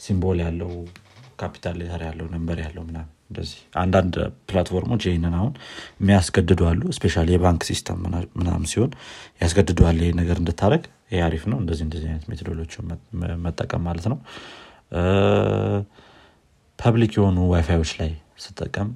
symbol 0.00 0.38
ያለው 0.44 0.72
capital 1.38 1.76
letter 1.80 2.02
ያለው 2.06 2.26
number 2.34 2.58
ያለው 2.64 2.82
ምናምን 2.88 3.10
እንደዚህ 3.30 3.58
አንዳንድ 3.80 4.14
platform 4.50 4.85
ኦች 4.85 5.02
ይህንን 5.08 5.34
አሁን 5.38 5.52
የሚያስገድዱ 6.00 6.60
አሉ። 6.68 6.82
especially 6.96 7.24
የባንክ 7.30 7.62
system 7.68 7.98
ምናምን 8.38 8.66
ሲሆን 8.72 8.92
ያስገድደዋል 9.40 9.98
ይሄ 10.00 10.10
ነገር 10.20 10.36
እንድታደርግ 10.42 10.84
ይህ 11.12 11.20
አሪፍ 11.26 11.44
ነው። 11.50 11.58
እንደዚህ 11.62 11.84
እንደዚህ 11.86 12.08
አይነት 12.10 12.24
method 12.30 12.58
ኦችን 12.58 12.86
መጠቀም 13.44 13.82
ማለት 13.88 14.06
ነው። 14.12 14.18
public 16.78 17.12
የሆኑ 17.18 17.38
ዋይፋዮች 17.52 17.92
ላይ 18.00 18.10
ስጠቀም 18.44 18.90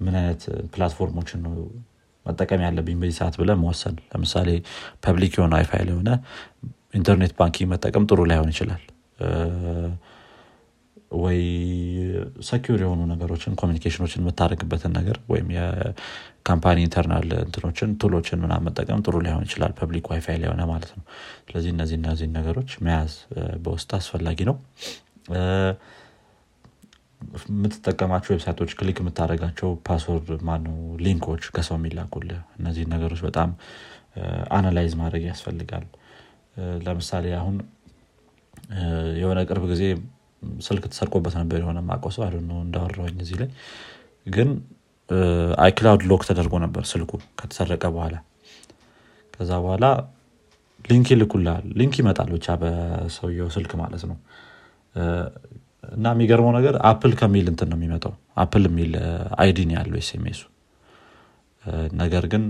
ምን 0.00 0.14
አይነት 0.20 0.42
platform 0.74 1.12
ኦችን 1.12 1.40
ነው 1.46 1.54
መጠቀም 2.26 2.60
ያለብኝ 2.64 2.96
በዚህ 3.00 3.16
ሰዓት 3.18 3.34
ብሎ 3.40 3.50
መወሰን? 3.60 3.96
ለምሳሌ 4.10 4.48
public 5.04 5.32
የሆነ 5.38 5.54
አይፋይል 5.60 5.88
የሆነ 5.92 6.10
internet 6.94 7.32
banking 7.38 7.68
መጠቀም 7.72 8.04
ጥሩ 8.10 8.20
ላይሆን 8.30 8.50
ይችላል 8.52 8.82
ወይ 11.20 11.38
secure 12.48 12.80
የሆኑ 12.82 13.00
ነገሮችን 13.10 13.56
communication 13.60 14.02
ኦችን 14.02 14.22
የምታደርግበትን 14.22 14.92
ነገር 14.98 15.16
ወይም 15.32 15.48
የ 15.56 15.83
company 15.83 16.78
internal 16.84 17.28
እንትኖችን 17.40 17.96
tool 18.02 18.18
ኦችን 18.18 18.42
ምናም 18.44 18.54
መጠቀም 18.66 19.02
ጥሩ 19.06 19.16
ላይሆን 19.24 19.46
ይችላል። 19.46 19.72
public 19.78 20.06
WiFi 20.12 20.38
ላይ 20.42 20.51
ከሆነ 20.51 20.62
ማለት 20.70 20.92
ነው። 20.96 21.04
ስለዚህ 21.44 21.70
እነዚህ 21.74 21.98
እነዚህ 22.00 22.28
ነገሮች 22.38 22.70
መያዝ 22.86 23.14
በውስጥ 23.64 23.90
አስፈላጊ 23.98 24.38
ነው። 24.50 24.56
የምትጠቀማቸው 27.50 28.32
website 28.34 28.57
ኦች 28.57 28.70
click 28.78 28.98
የምታደረጋቸው 29.00 29.70
password 29.86 30.40
ማነው 30.48 30.76
link 31.04 31.24
ኦች 31.24 31.44
ከሰው 31.54 31.76
የሚላኩልህ 31.78 32.26
እነዚህ 32.58 32.84
ነገሮች 32.92 33.20
በጣም 33.26 33.50
analyze 34.52 34.94
ማድረግ 35.00 35.22
ያስፈልጋል። 35.28 35.84
ለምሳሌ 36.86 37.26
አሁን 37.38 37.54
የሆነ 39.20 39.40
ቅርብ 39.48 39.64
ጊዜ 39.70 39.84
ስልክ 40.66 40.84
ተሰርቆበት 40.90 41.34
ነበር 41.40 41.58
የሆነ 41.62 41.80
ማቆሰ 41.88 42.18
አለ 42.26 42.34
እንዳወራኝ 42.60 43.18
እዚህ 43.24 43.38
ላይ። 43.42 43.50
ግን 44.26 44.48
iCloud 45.64 46.02
lock 46.10 46.22
ተደርጎ 46.28 46.54
ነበር 46.64 46.84
ስልኩ 46.90 47.10
ከተሰረቀ 47.40 47.84
በኋላ። 47.94 48.16
ከዛ 49.34 49.50
በኋላ 49.64 49.84
link 50.84 51.08
ይልኩለታል 51.12 51.64
link 51.78 51.94
ይመጣል 52.00 52.30
ብቻ 52.36 52.54
በሰውየው 52.62 53.48
ስልክ 53.56 53.72
ማለት 53.82 54.02
ነው። 54.10 54.16
እና 55.92 56.06
የሚገርመው 56.14 56.52
ነገር 56.56 56.74
Apple 56.90 57.12
ከሚል 57.20 57.46
እንትን 57.52 57.68
ነው 57.72 57.78
የሚመጣው 57.78 58.12
Apple 58.42 58.64
የሚል 58.68 58.92
ID 59.42 59.56
ን 59.56 59.70
ያለው 59.76 59.96
SMS 60.02 60.22
ኡ። 60.22 60.42
ነገር 62.00 62.24
ግን 62.32 62.44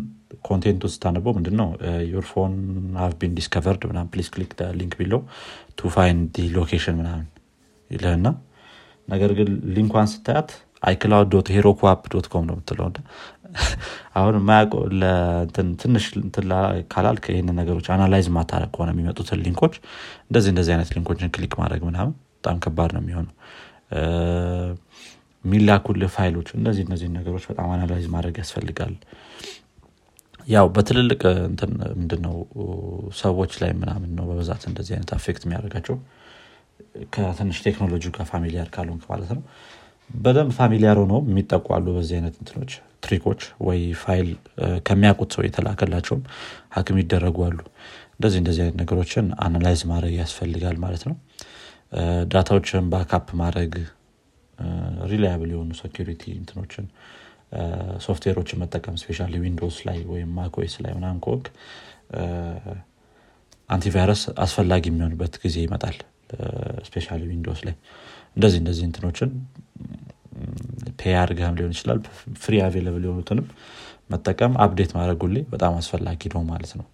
content 0.48 0.75
ኡ 0.75 0.82
ስታነበው 0.92 1.32
ምንድነው? 1.38 1.68
your 2.12 2.24
phone 2.30 2.52
have 3.00 3.12
been 3.20 3.32
discovered 3.38 3.82
ምናም 3.90 4.06
please 4.12 4.28
click 4.34 4.50
link 4.78 4.94
below 5.00 5.20
to 5.76 5.90
find 5.96 6.36
location 6.54 6.96
ምናምን 7.00 7.26
ይልህና 7.92 8.26
ነገር 9.08 9.30
ግን 9.38 9.48
link 9.76 9.89
ኳን 9.89 10.08
ስታያት 10.12 10.50
iCloud 10.82 11.28
dot 11.32 11.48
Heroku 11.54 11.80
app 11.90 12.04
dot 12.12 12.26
com 12.32 12.44
ነው 12.48 12.54
የምትለው 12.56 12.88
አሁን 14.18 14.34
ማያቆ 14.48 14.72
ትንሽ 15.82 16.04
ካላልክ 16.92 17.24
ይህን 17.32 17.48
ነገሮች 17.58 17.86
analyze 17.94 18.28
ማታረግ 18.36 18.70
ከሆነ 18.74 18.90
የሚመጡትን 18.94 19.40
link 19.44 19.59
ኦች 19.59 19.74
እንደዚህ 20.24 20.50
እንደዚህ 20.52 20.72
አይነት 20.74 20.90
link 20.94 21.10
ኦችን 21.10 21.32
click 21.34 21.54
ማድረግ 21.60 21.82
ምናምን 21.88 22.12
በጣም 22.36 22.58
ከባድ 22.64 22.92
ነው 22.96 23.02
የሚሆነው። 23.02 23.34
የሚላኩል 25.44 26.02
ፋይሎች 26.14 26.48
እነዚህ 26.58 26.82
እነዚህ 26.86 27.08
ነገሮች 27.18 27.44
በጣም 27.50 27.68
analyze 27.74 28.06
ማድረግ 28.14 28.36
ያስፈልጋል። 28.42 28.94
ያው 30.48 30.66
በትልልቅ 30.74 31.20
ምንድነው 31.94 32.36
ሰዎች 33.20 33.52
ላይ 33.62 33.72
ምናምን 33.80 34.10
ነው 34.18 34.24
በብዛት 34.30 34.62
እንደዚህ 34.70 34.92
አይነት 34.96 35.10
affect 35.16 35.42
የሚያደርጋቸው 35.46 35.96
ከትንሽ 37.14 37.58
ቴክኖሎጂ 37.66 38.04
ጋር 38.16 38.26
familiar 38.30 38.68
ካልሆንክ 38.74 39.04
ማለት 39.10 39.30
ነው። 39.36 39.42
በደንብ 40.10 40.50
familiar 40.56 40.96
ሆነው 41.02 41.20
የሚጠቁ 41.28 41.66
አሉ 41.76 41.86
በዚህ 41.96 42.14
አይነት 42.18 42.34
እንትኖች 42.40 42.72
trick 43.04 43.25
ኦች 43.25 43.42
ወይ 43.66 43.80
ፋይል 44.02 44.28
ከሚያውቁት 44.88 45.30
ሰው 45.36 45.42
የተላከላቸውም 45.46 46.22
hack 46.76 46.91
ም 46.91 46.98
የተደረጉ 47.02 47.38
አሉ። 47.48 47.58
እንደዚህ 48.16 48.38
እንደዚህ 48.42 48.62
አይነት 48.64 48.76
ነገሮችን 48.82 49.26
analyze 49.44 49.80
ማድረግ 49.92 50.14
ያስፈልጋል 50.20 50.76
ማለት 50.84 51.04
ነው። 51.08 51.16
data 52.32 52.53
ዎችን 52.53 52.84
backup 52.92 53.26
ማድረግ 53.40 53.72
reliable 55.10 55.50
የሆኑ 55.54 55.70
security 55.80 56.22
እንትኖችን 56.38 56.84
ሶፍትዌሮችን 58.06 58.60
መጠቀም 58.62 58.94
especially 59.00 59.26
Windows 59.42 59.78
ላይ 59.88 59.98
ወይም 60.12 60.30
macOS 60.38 60.74
ላይ 60.84 60.92
ምናም 60.98 61.18
ከወቅ 61.24 61.44
antivirus 63.70 64.22
አስፈላጊ 64.44 64.84
የሚሆንበት 64.90 65.34
ጊዜ 65.44 65.56
ይመጣል 65.66 65.96
especially 66.88 67.06
Windows 67.26 67.60
ላይ 67.66 67.74
እንደዚህ 68.36 68.58
እንደዚህ 68.62 68.84
እንትኖችን 68.88 69.30
pay 70.98 71.14
አድርገህም 71.20 71.56
ሊሆን 71.58 71.72
ይችላል 71.76 71.98
free 72.42 72.54
available 72.66 73.04
የሆኑትንም 73.06 73.46
መጠቀም 74.10 74.52
update 74.64 74.90
ማድረጉ 74.98 75.36
በጣም 75.52 75.74
አስፈላጊ 75.80 76.30
ነው 76.34 76.42
ማለት 76.50 76.72
ነው። 76.78 76.86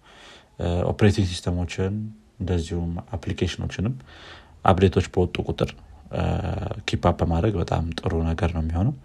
operating 0.91 1.27
system 1.31 1.62
ኦችን 1.62 1.93
እንደዚሁም 2.41 2.91
application 3.15 3.60
ኦችንም 3.60 3.93
update 4.65 4.89
ኦች 4.89 5.05
በወጡ 5.13 5.35
ቁጥር 5.49 5.69
keep 6.89 7.03
በማድረግ 7.19 7.53
በጣም 7.61 7.85
ጥሩ 7.99 8.13
ነገር 8.29 8.51
ነው 8.55 8.63
የሚሆነው። 8.63 8.95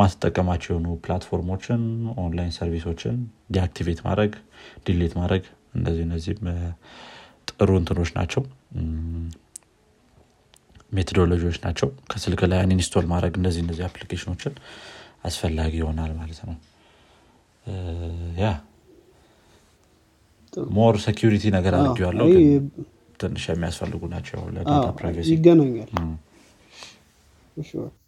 ማትጠቀማቸው 0.00 0.70
የሆኑ 0.72 0.88
platform 1.04 1.49
ኦችን 1.49 1.82
online 2.22 2.52
service 2.56 2.88
ኦችን 2.88 3.16
deactivate 3.52 4.00
ማድረግ 4.06 4.32
delete 4.86 5.12
ማድረግ 5.20 5.44
እንደዚህ 5.74 6.02
እነዚህም 6.06 6.40
ጥሩ 7.58 7.70
እንትኖች 7.80 8.10
ናቸው። 8.18 8.42
methodology 10.92 11.39
ዎች 11.39 11.56
ናቸው። 11.64 11.88
ከስልክ 12.10 12.40
ላይ 12.50 12.60
uninstall 12.76 13.06
ማድረግ 13.12 13.34
እነዚህ 13.40 13.60
እነዚህ 13.64 13.84
application 13.88 14.31
ኦችን 14.31 14.54
አስፈላጊ 15.28 15.72
ይሆናል 15.80 16.12
ማለት 16.18 16.40
ነው። 16.48 16.56
ያ 18.40 18.46
more 20.72 20.94
security 21.04 21.44
ነገር 21.56 21.72
አድርግ 21.78 21.98
ያለው 22.06 22.28
ትንሽ 23.20 23.44
የሚያስፈልጉ 23.50 24.02
ናቸው 24.14 24.40
ለ 24.54 24.65
data 24.65 24.86
privacy። 24.98 25.28
ይገናኛል። 25.34 25.90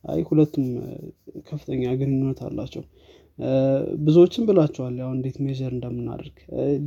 አይ 0.05 0.21
ሁለቱም 0.29 0.67
ከፍተኛ 1.49 1.83
ግንኙነት 2.01 2.39
አላቸው 2.49 2.83
ብዙዎችን 4.05 4.45
ብላቸዋል 4.49 4.95
ያው 5.01 5.11
እንዴት 5.17 5.37
measure 5.45 5.71
እንደምናደርግ። 5.77 6.37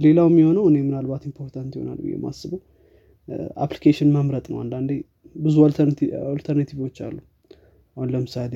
ሌላው 0.04 0.28
የሚሆነው 0.32 0.66
እኔ 0.70 0.78
ምናልባት 0.88 1.24
important 1.30 1.74
ይሆናል 1.78 2.00
ብዬ 2.06 2.16
ማስበው 2.24 2.62
application 3.66 4.10
መምረጥ 4.18 4.46
ነው። 4.54 4.60
አንዳንዴ 4.64 4.92
ብዙ 5.36 5.56
alternative 6.32 6.80
ኦች 6.80 6.98
አሉ። 7.08 7.18
አሁን 7.98 8.10
ለምሳሌ 8.14 8.54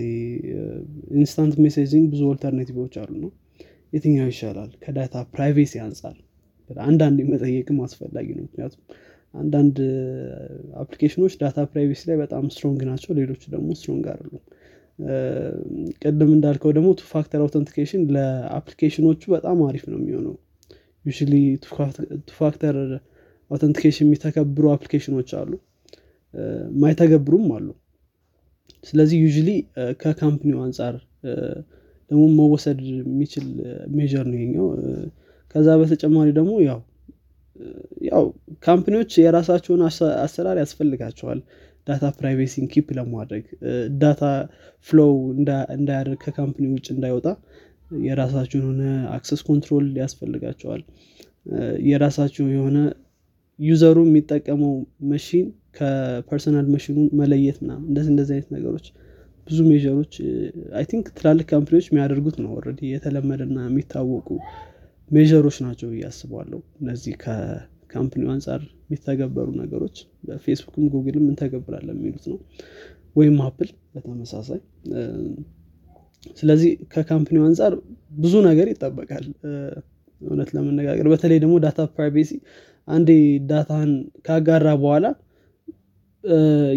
instant 1.18 1.56
messaging 1.66 2.06
ብዙ 2.14 2.22
alternative 2.32 2.79
ኦች 2.79 2.96
አሉ 3.02 3.12
ነው። 3.24 3.32
የትኛው 3.94 4.28
ይሻላል? 4.32 4.72
ከ 4.84 4.94
data 4.94 5.16
privacy 5.34 5.74
አንጻር 5.84 6.16
አንዳንድ 6.70 7.20
መጠየቅም 7.32 7.78
አስፈላጊ 7.86 8.28
ነው። 8.38 8.44
ምክንያቱም 8.48 8.82
አንዳንድ 9.34 9.78
application 10.82 11.20
ኦች 11.20 11.34
data 11.42 11.66
privacy 11.72 12.02
ላይ 12.10 12.18
በጣም 12.22 12.46
strong 12.54 12.82
ናቸው። 12.90 13.12
ሌሎቹ 13.20 13.44
ደግሞ 13.56 13.70
strong 13.80 14.06
አይደሉም 14.14 14.44
ቅድም 16.02 16.30
እንዳልከው 16.36 16.72
ደግሞ 16.78 16.90
two 17.00 17.04
factor 17.12 17.40
authentication 17.44 18.04
ለ 18.16 18.28
application 18.28 18.97
ኦቹ 18.97 19.22
በጣም 19.36 19.58
አሪፍ 19.68 19.84
ነው 19.92 20.00
የሚሆነው። 20.00 20.36
ያ 21.06 21.12
two 22.28 22.34
factor 22.40 22.76
authentication 23.52 24.08
የሚተገብሩ 24.08 24.66
application 24.74 25.15
ኦች 25.15 25.30
አሉ። 25.40 25.52
ማይተገብሩም 26.82 27.46
አሉ። 27.58 27.68
ስለዚህ 28.84 29.18
ያ 29.20 29.30
ከ 30.02 30.12
company 30.12 30.49
ው 30.49 30.60
አንጻር 30.66 30.96
ደግሞ 32.12 32.24
መወሰድ 32.40 32.80
የሚችል 32.92 33.46
measure 33.96 34.26
ነው 34.28 34.40
ይኼኛው 34.42 34.68
ከዛ 35.56 35.68
በተጨማሪ 35.82 36.28
ደግሞ 36.38 36.54
ያው 36.68 36.80
ያው 38.08 38.24
company 38.64 38.94
ዎች 38.94 39.12
የራሳቸውን 39.22 39.82
አሰራር 40.24 40.58
ያስፈልጋቸዋል 40.62 41.40
data 41.88 42.06
privacy 42.18 42.55
ን 42.55 42.66
keep 42.74 42.88
ለማድረግ 42.98 43.46
data 44.02 44.22
flow 44.88 45.14
እንዳያደርግ 45.76 46.20
ከ 46.26 46.35
company 46.35 46.66
ውጭ 46.74 46.88
እንዳይወጣ 46.96 47.28
የራሳቸው 48.06 48.58
የሆነ 48.62 48.84
access 49.16 49.42
control 49.50 49.86
ያስፈልጋቸዋል። 50.02 50.82
የራሳቸው 51.90 52.46
የሆነ 52.56 52.78
user 53.60 53.85
ኡ 53.85 53.98
የሚጠቀመው 54.08 54.74
machine 55.12 55.46
ከ 55.78 55.95
personal 55.95 56.66
machine 56.76 56.93
ኑ 56.93 56.98
መለየት 57.20 57.58
ምናምን 57.64 57.86
እንደዚህ 57.90 58.12
እንደዚህ 58.14 58.34
አይነት 58.36 58.50
ነገሮች 58.56 58.88
ብዙ 59.48 59.60
measure 59.70 59.98
ኦች 59.98 60.14
I 60.78 60.86
think 60.92 61.06
ትላልቅ 61.18 61.46
company 61.52 61.73
ዎች 61.73 61.86
የሚያደርጉት 61.90 62.38
ነው 62.46 62.54
ረ 62.66 62.74
የተለመደና 62.90 63.58
የሚታወቁ 63.68 64.30
measure 65.12 65.41
ኦች 65.41 65.58
ናቸው 65.66 65.90
እያስባለሁ 65.94 66.60
እነዚህ 66.82 67.14
ከ 67.24 67.43
company 67.43 68.12
ው 68.12 68.32
አንጻር 68.34 68.64
የሚተገበሩ 68.90 69.48
ነገሮች 69.62 69.98
ፌስቡክም 70.28 70.86
ጉግልም 70.94 71.26
እንተገብራለን 71.32 71.98
የሚሉት 72.00 72.26
ነው። 72.32 72.40
ወይም 73.16 73.38
አፕል 73.46 73.70
በተመሳሳይ። 73.94 74.60
ስለዚህ 76.40 76.72
ከ 76.94 77.03
company 77.03 77.35
ው 77.35 77.44
አንጻር 77.48 77.74
ብዙ 78.18 78.34
ነገር 78.48 78.68
ይጠበቃል። 78.74 79.26
እውነት 80.22 80.50
ለመነጋገር 80.56 81.08
በተለይ 81.14 81.40
ደግሞ 81.44 81.56
data 81.66 81.82
privacy 81.96 82.32
አንዴ 82.88 83.10
data 83.50 83.76
ን 83.76 83.90
ካጋራ 84.28 84.68
በኋላ 84.82 85.06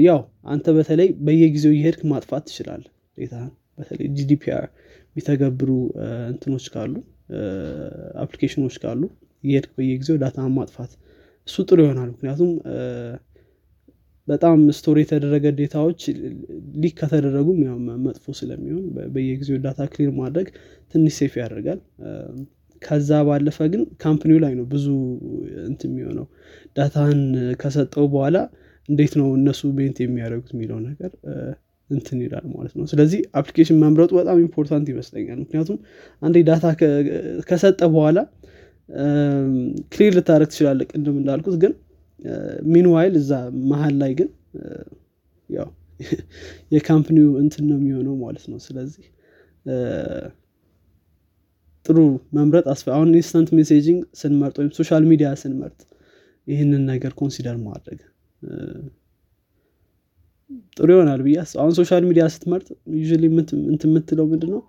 ያው 0.07 0.21
አንተ 0.53 0.67
በተለይ 0.77 1.09
በየጊዜው 1.27 1.73
እየሄድክ 1.77 2.03
ማጥፋት 2.13 2.43
ትችላለህ 2.49 2.83
data 3.19 3.35
ህን 3.35 3.51
በተለይ 3.79 4.09
GDPR 4.19 4.67
የሚተገብሩ 5.11 5.71
እንትኖች 6.31 6.67
ካሉ 6.75 6.95
application 8.25 8.63
ኦች 8.63 8.77
ካሉ 8.83 9.03
እየሄድክ 9.45 9.73
በየጊዜው 9.79 10.17
data 10.23 10.43
ን 10.43 10.53
ማጥፋት 10.59 10.93
እሱ 11.51 11.63
ጥሩ 11.69 11.79
ይሆናል። 11.85 12.09
ምክንያቱም 12.15 12.51
በጣም 14.29 14.59
store 14.79 14.97
የተደረገ 15.01 15.47
data 15.59 15.80
ዎች 15.80 16.01
leak 16.83 16.95
ከተደረጉም 17.01 17.59
ያው 17.67 17.77
መጥፎ 18.05 18.25
ስለሚሆን 18.41 18.85
በየጊዜው 19.15 19.59
data 19.65 19.87
clear 19.93 20.11
ማድረግ 20.21 20.49
ትንሽ 20.95 21.15
safe 21.21 21.35
ያደርጋል። 21.41 21.81
ከዛ 22.83 23.11
ባለፈ 23.29 23.59
ግን 23.73 23.83
company 24.03 24.31
ው 24.31 24.39
ላይ 24.45 24.53
ነው 24.59 24.67
ብዙ 24.71 24.87
እንት 25.67 25.81
የሚሆነው። 25.87 26.27
data 26.77 27.00
ህን 27.00 27.23
ከሰጠኸው 27.61 28.07
በኋላ 28.15 28.37
እንዴት 28.89 29.13
ነው 29.21 29.27
እነሱ 29.39 29.61
benefit 29.79 29.99
የሚያደርጉት 30.03 30.53
የሚለው 30.55 30.79
ነገር 30.87 31.11
እንትን 31.91 32.19
ይላል 32.25 32.45
ማለት 32.55 32.73
ነው። 32.79 32.85
ስለዚህ 32.93 33.21
application 33.35 33.79
መምረጡ 33.85 34.11
በጣም 34.19 34.39
important 34.45 34.87
ይመስለኛል። 34.93 35.39
ምክንያቱም 35.45 35.79
አንዴ 36.23 36.37
data 36.49 36.65
ከሰጠ 37.49 37.81
በኋላ 37.95 38.19
clear 39.93 40.13
ልታደርግ 40.17 40.49
ትችላለህ 40.53 40.81
ቅድም 40.91 41.17
እንዳልኩት 41.21 41.57
ግን 41.63 41.73
meanwhile 42.73 43.15
እዛ 43.21 43.33
መሀል 43.71 43.95
ላይ 44.03 44.13
ግን 44.19 44.29
ያው 45.51 45.69
የ 46.75 46.84
company 46.84 47.19
ው 47.19 47.29
እንትን 47.41 47.65
ነው 47.71 47.77
የሚሆነው 47.79 48.15
ማለት 48.23 48.45
ነው። 48.51 48.59
ስለዚህ 48.67 49.07
ጥሩ 51.87 51.99
መምረጥ 52.37 52.65
አስፈ 52.73 52.87
አሁን 52.97 53.09
instant 53.15 53.49
messaging 53.59 54.01
ስንመርጥ 54.21 54.57
ወይም 54.61 54.71
social 54.79 55.05
media 55.11 55.29
ስንመርጥ 55.43 55.81
ይህንን 56.47 56.83
ነገር 56.93 57.13
consider 57.21 57.57
ማድረግ 57.67 58.01
ጥሩ 60.77 60.89
ይሆናል 60.95 61.21
ብዬ 61.27 61.37
አሁን 61.63 61.73
social 61.79 62.05
media 62.09 62.25
ስትመርጥ 62.35 62.69
ዩ 63.01 63.11
እንት 63.67 63.83
የምትለው 63.89 64.27
ምንድን 64.33 64.51
ነው 64.55 64.63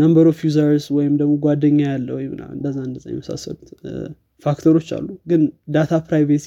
number 0.00 0.26
of 0.30 0.38
users 0.46 0.86
ወይም 0.96 1.14
ደግሞ 1.20 1.32
ጓደኛ 1.44 1.80
ያለው 1.90 2.16
እንደዛ 2.54 2.76
እንደዛ 2.86 3.04
የመሳሰሉት 3.12 3.68
factor 4.44 4.70
ኦች 4.70 4.88
አሉ። 4.96 5.08
ግን 5.30 5.42
data 5.74 6.00
privacy 6.08 6.46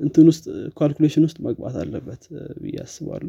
እንትን 0.00 0.26
ውስጥ 0.30 0.44
calculation 0.78 1.24
ውስጥ 1.26 1.38
መግባት 1.46 1.74
አለበት 1.80 2.22
ብዬ 2.62 2.76
አስባለሁ 2.84 3.24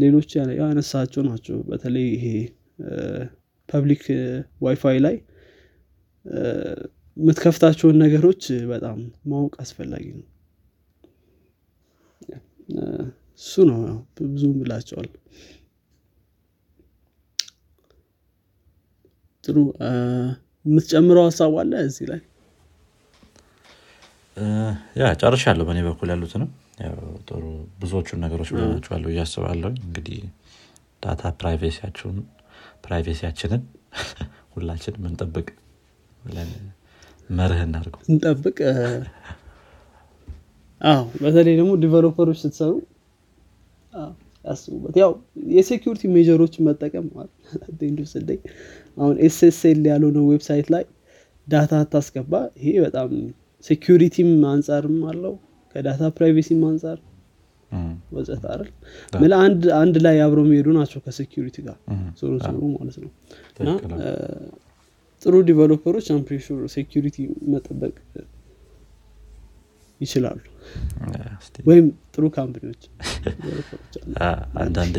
ሌሎች 0.00 0.30
ያነሳቸው 0.60 1.22
ናቸው። 1.28 1.56
በተለይ 1.68 2.06
ይሄ 2.16 2.26
public 3.68 4.02
ዋይፋይ 4.64 4.98
ላይ 5.04 5.16
የምትከፍታቸውን 7.16 7.96
ነገሮች 8.02 8.42
በጣም 8.70 8.98
ማወቅ 9.30 9.54
አስፈላጊ 9.64 10.06
ነው። 10.14 10.24
እሱ 13.40 13.54
ነው 13.70 13.80
ብዙ 14.28 14.42
ብላቸዋል 14.58 15.08
ጥሩ 19.44 19.56
የምትጨምረው 20.64 21.24
ሀሳብ 21.28 21.54
አለ 21.62 21.72
እዚህ 21.86 22.06
ላይ? 22.10 22.20
ያ 25.00 25.10
ጨርሻለሁ 25.20 25.64
በእኔ 25.68 25.80
በኩል 25.88 26.08
ያሉትንም። 26.12 26.50
ጥሩ 27.28 27.42
ብዙዎቹን 27.80 28.20
ነገሮች 28.24 28.48
ብለናቸዋለሁ 28.54 29.08
እያስባለሁ 29.12 29.70
እንግዲህ 29.80 30.18
data 31.02 31.22
privacy 31.40 31.73
ያችሁን 31.73 32.16
privacy 32.84 33.18
ያችንን 33.18 33.62
ሁላችን 34.54 34.94
ምንጠብቅ 35.04 35.46
ብለን 36.20 36.50
መርህ 37.30 37.60
እናድርገው። 37.66 38.00
እንጠብቅ? 38.10 38.58
አዎ። 40.80 41.04
በተለይ 41.22 41.54
ደግሞ 41.60 41.72
developer 41.82 42.21
ኦች 42.21 42.38
ስትሰሩ 42.42 42.72
ያስቡበት። 44.44 44.94
ያው 45.02 45.12
የ 45.54 45.65
security 45.65 46.10
measure 46.14 46.41
ኦችን 46.41 46.64
መጠቀም 46.68 47.06
ስደኝ። 48.12 48.40
አሁን 48.96 49.16
SSL 49.26 49.80
ያልሆነ 49.90 50.18
website 50.30 50.68
ላይ 50.74 50.84
data 51.46 51.82
ታስገባ። 51.92 52.32
ይሄ 52.58 52.74
በጣም 52.84 53.10
security 53.64 54.17
ም 54.17 54.30
አንጻርም 54.52 55.00
አለው 55.10 55.34
ከ 55.74 55.83
data 55.83 56.02
privacy 56.16 56.52
ም 56.52 56.62
አንጻር 56.68 56.98
ወዘት 58.12 58.42
አይደል? 58.50 58.68
ምለ 59.14 59.32
አንድ 59.44 59.62
አንድ 59.78 59.96
ላይ 60.04 60.16
አብረው 60.24 60.44
የሚሄዱ 60.46 60.68
ናቸው 60.76 60.98
ከሴኪሪቲ 61.06 61.56
ጋር 61.66 61.76
ዞሮ 62.20 62.32
ዞሮ 62.44 62.60
ማለት 62.74 62.96
ነው። 63.02 63.10
እና 63.60 63.70
ጥሩ 65.22 65.34
ዲቨሎፐሮች 65.48 66.06
አምፕሬሹር 66.14 66.60
ሴኪሪቲ 66.74 67.16
መጠበቅ 67.52 67.94
ይችላሉ። 70.00 70.38
ወይም 71.66 71.86
ጥሩ 72.14 72.24
ካምፕኒዎች 72.36 72.82
አንዳንድ 74.62 74.96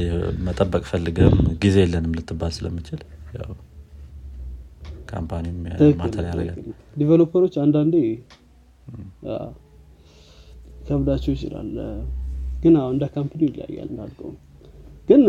መጠበቅ 0.47 0.83
ፈልገም 0.91 1.35
ጊዜ 1.63 1.77
የለንም 1.83 2.15
ልትባል 2.17 2.51
ስለምችል 2.57 3.01
ካምፓኒም 5.09 5.57
ማተር 5.99 6.23
ያደርጋል። 6.27 6.59
ዲቨሎፐሮች 6.99 7.55
አንዳንዴ 7.63 7.95
ከብዳቸው 10.87 11.31
ይችላል። 11.35 11.69
ግን 12.63 12.75
አሁን 12.79 12.87
እንደ 12.93 13.05
company 13.15 13.41
ይለያያል 13.47 13.87
እንዳልከው። 13.91 14.31
ግን 15.09 15.21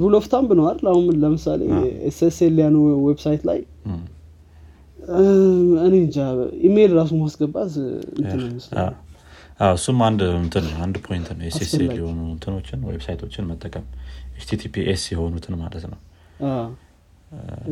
rule 0.00 0.14
of 0.18 0.26
thumb 0.32 0.50
ነው 0.58 0.64
አይደል? 0.68 0.86
አሁን 0.92 1.06
ለምሳሌ 1.22 1.60
SSL 2.08 2.56
ያልሆነ 2.62 2.76
website 3.06 3.42
ላይ 3.50 3.58
እኔ 5.82 5.94
እንጃ። 6.00 6.16
ኢሜይል 6.66 6.92
ራሱ 6.98 7.10
ማስገባት 7.20 7.72
እሱም 9.70 9.98
አንድ 10.06 10.20
እንትን 10.36 10.66
አንድ 10.84 10.96
point 11.06 11.28
ነው 11.32 11.44
SSL 11.48 11.90
የሆኑ 11.98 12.20
እንትኖችን 12.34 12.84
website 12.88 13.20
ኦችን 13.20 13.48
መጠቀም 13.50 13.86
HTTPS 14.36 15.02
የሆኑትን 15.12 15.54
ማለት 15.62 15.84
ነው። 15.92 15.98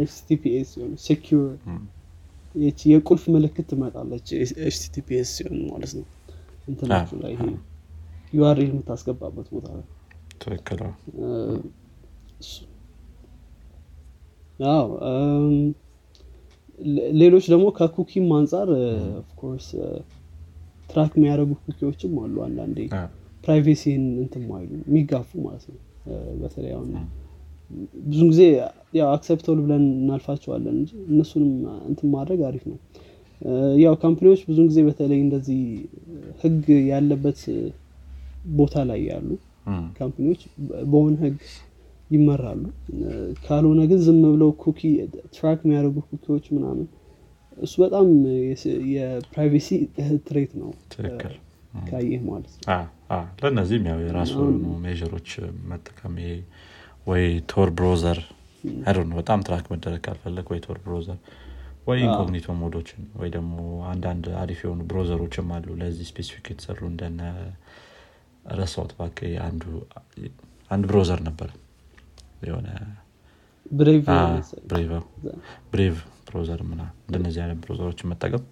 HTTPS 0.03 0.69
ሲሆኑ 0.75 0.93
secure 1.07 1.41
የቁልፍ 2.91 3.25
ምልክት 3.35 3.67
ትመጣለች 3.71 4.27
HTTPS 4.67 5.31
ሲሆን 5.39 5.59
ማለት 5.73 5.93
ነው። 5.99 6.07
እንትናችሁ 6.69 7.19
ላይ 7.23 7.35
URL 8.33 8.71
የምታስገባበት 8.73 9.47
ቦታ 9.55 9.69
ላይ። 9.77 9.87
ትክክል 10.43 10.81
ሌሎች 17.21 17.45
ደግሞ 17.53 17.67
ከ 17.79 17.88
cookie 17.88 18.17
ም 18.17 18.27
አንጻር 18.37 18.69
of 19.21 19.33
course 19.33 19.69
track 20.91 21.13
የሚያደረጉ 21.19 21.53
cookie 21.65 21.89
ዎችም 21.89 22.13
አሉ 22.23 22.37
አንዳንዴ 22.45 22.79
privacy 23.45 23.91
ን 23.91 24.05
እንትን 24.23 24.43
ማይሉ 24.51 24.71
የሚጋፉ 24.83 25.31
ማለት 25.43 25.65
ነው። 25.71 25.81
በተለይ 26.41 26.73
አሁን 26.77 26.91
ብዙ 28.07 28.21
ጊዜ 28.31 28.43
ያው 28.99 29.09
acceptable 29.15 29.59
ብለን 29.65 29.85
እናልፋቸዋለን 29.99 30.77
እንጂ 30.79 30.91
እነሱንም 31.11 31.51
እንትን 31.89 32.09
ማድረግ 32.15 32.41
አሪፍ 32.49 32.65
ነው። 32.71 32.79
ያው 33.83 33.95
company 34.05 34.28
ዎች 34.28 34.41
ብዙ 34.49 34.59
ጊዜ 34.69 34.79
በተለይ 34.89 35.21
እንደዚህ 35.21 35.61
ህግ 36.43 36.65
ያለበት 36.91 37.41
ቦታ 38.57 38.85
ላይ 38.91 39.01
ያሉ 39.11 39.29
company 39.99 40.26
ዎች 40.26 40.41
በሆነ 40.91 41.15
ህግ 41.25 41.37
ይመራሉ። 42.11 42.63
ካልሆነ 43.45 43.81
ግን 43.91 44.01
ዝም 44.05 44.21
ብለው 44.27 44.51
cookie 44.63 44.81
track 45.35 45.59
የሚያደርጉ 45.65 45.97
cookie 46.11 46.32
ዎች 46.32 46.47
ምናምን 46.57 46.87
እሱ 47.59 47.75
በጣም 47.85 48.07
የ 48.93 49.10
privacy 49.10 49.69
threat 50.27 50.53
ነው 50.61 50.71
ካየህ 51.85 52.23
ማለት 52.29 52.53
ነው። 52.59 52.85
ለእነዚህም 53.41 53.85
ያው 53.91 53.99
የራሱ 54.05 54.35
measure 54.85 55.14
ኦች 55.14 55.31
መጠቀም 55.71 56.15
ወይ 57.07 57.25
Tor 57.53 57.69
browser 57.77 58.19
አይዶ 58.85 58.99
በጣም 59.19 59.43
track 59.47 59.67
መደረግ 59.73 60.01
ካልፈለግ 60.07 60.47
ወይ 60.53 60.61
Tor 60.65 60.79
browser 60.85 61.19
ወይ 61.87 61.99
incognito 62.05 62.55
mode 62.61 62.78
ኦችን 62.78 63.03
ወይ 63.21 63.29
ደግሞ 63.37 63.55
አንዳንድ 63.91 64.25
አሪፍ 64.41 64.59
የሆኑ 64.65 64.81
browser 64.91 65.24
ኦችም 65.24 65.53
አሉ። 65.57 65.77
ለዚህ 65.81 66.07
specific 66.11 66.47
የተሰሩ 66.53 66.81
እንደነ 66.91 67.21
ረሳውት 68.59 68.93
ባ 68.99 69.07
አንድ 70.71 70.85
browser 70.89 71.21
ነበረ 71.29 71.49
የሆነ 72.43 72.69
Brave 75.73 75.95
browser 76.27 76.61
ምናምን 76.69 76.83
እንደነዚህ 77.03 77.41
አይነት 77.45 77.59
browser 77.65 77.90
ኦችን 77.90 78.11
መጠቀም 78.13 78.43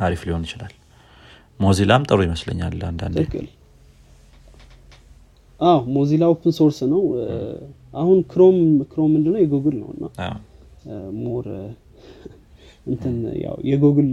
አሪፍ 0.00 0.20
ሊሆን 0.26 0.44
ይችላል። 0.46 0.74
ሞዚላም 1.60 2.02
ጥሩ 2.08 2.20
ይመስለኛል 2.26 2.74
አንዳንድ 2.88 3.16
አዎ 5.60 5.78
ሞዚላ 5.94 6.24
open 6.32 6.52
source 6.58 6.78
ነው። 6.92 7.02
አሁን 7.94 8.18
ክሮም 8.32 8.56
ክሮም 8.90 9.10
ምንድነው? 9.14 9.40
የጉግል 9.42 9.76
ነው 9.82 9.90
እና 9.94 10.04
more 11.22 11.46
እንትን 12.86 13.14
ያው 13.44 13.56
የጉግል 13.70 14.10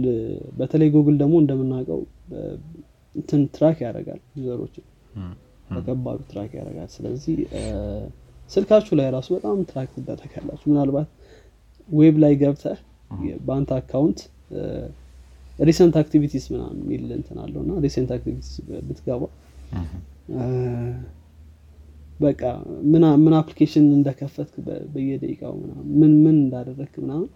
በተለይ 0.56 0.88
ጉግል 0.94 1.16
ደግሞ 1.20 1.34
እንደምናውቀው 1.42 2.00
እንትን 3.14 3.42
track 3.56 3.76
ያደርጋል 3.84 4.20
user 4.38 4.56
ኦችን። 4.56 4.86
በከባዱ 5.74 6.18
track 6.30 6.50
ያደርጋል። 6.58 6.88
ስለዚህ 6.96 7.36
ስልካችሁ 8.50 8.94
ላይ 8.98 9.06
ራሱ 9.14 9.28
በጣም 9.36 9.58
track 9.70 9.88
ትደረጋላችሁ 9.96 10.66
ምናልባት 10.72 11.08
web 11.88 12.16
ላይ 12.24 12.34
ገብተህ 12.42 12.78
በአንተ 13.46 13.70
account 13.78 14.20
recent 15.62 15.94
activities 16.00 16.44
ምናምን 16.52 16.78
የሚል 16.84 17.04
እንትን 17.18 17.36
አለው 17.44 17.60
እና 17.64 17.72
recent 17.84 18.10
activities 18.16 18.50
ብትገባ 18.86 19.22
በቃ 22.20 22.42
ምን 23.22 23.34
application 23.38 23.86
እንደከፈትክ 23.96 24.54
በየደቂቃው 24.94 25.54
ምን 26.00 26.12
ምን 26.24 26.36
እንዳደረግክ 26.36 26.94
ምናምን 27.04 27.28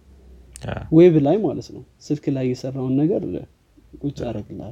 web 0.97 1.15
ላይ 1.25 1.37
ማለት 1.45 1.67
ነው። 1.75 1.83
ስልክ 2.07 2.25
ላይ 2.35 2.45
የሰራውን 2.51 2.93
ነገር 3.01 3.23
ቁጭ 4.01 4.17
ነው። 4.59 4.71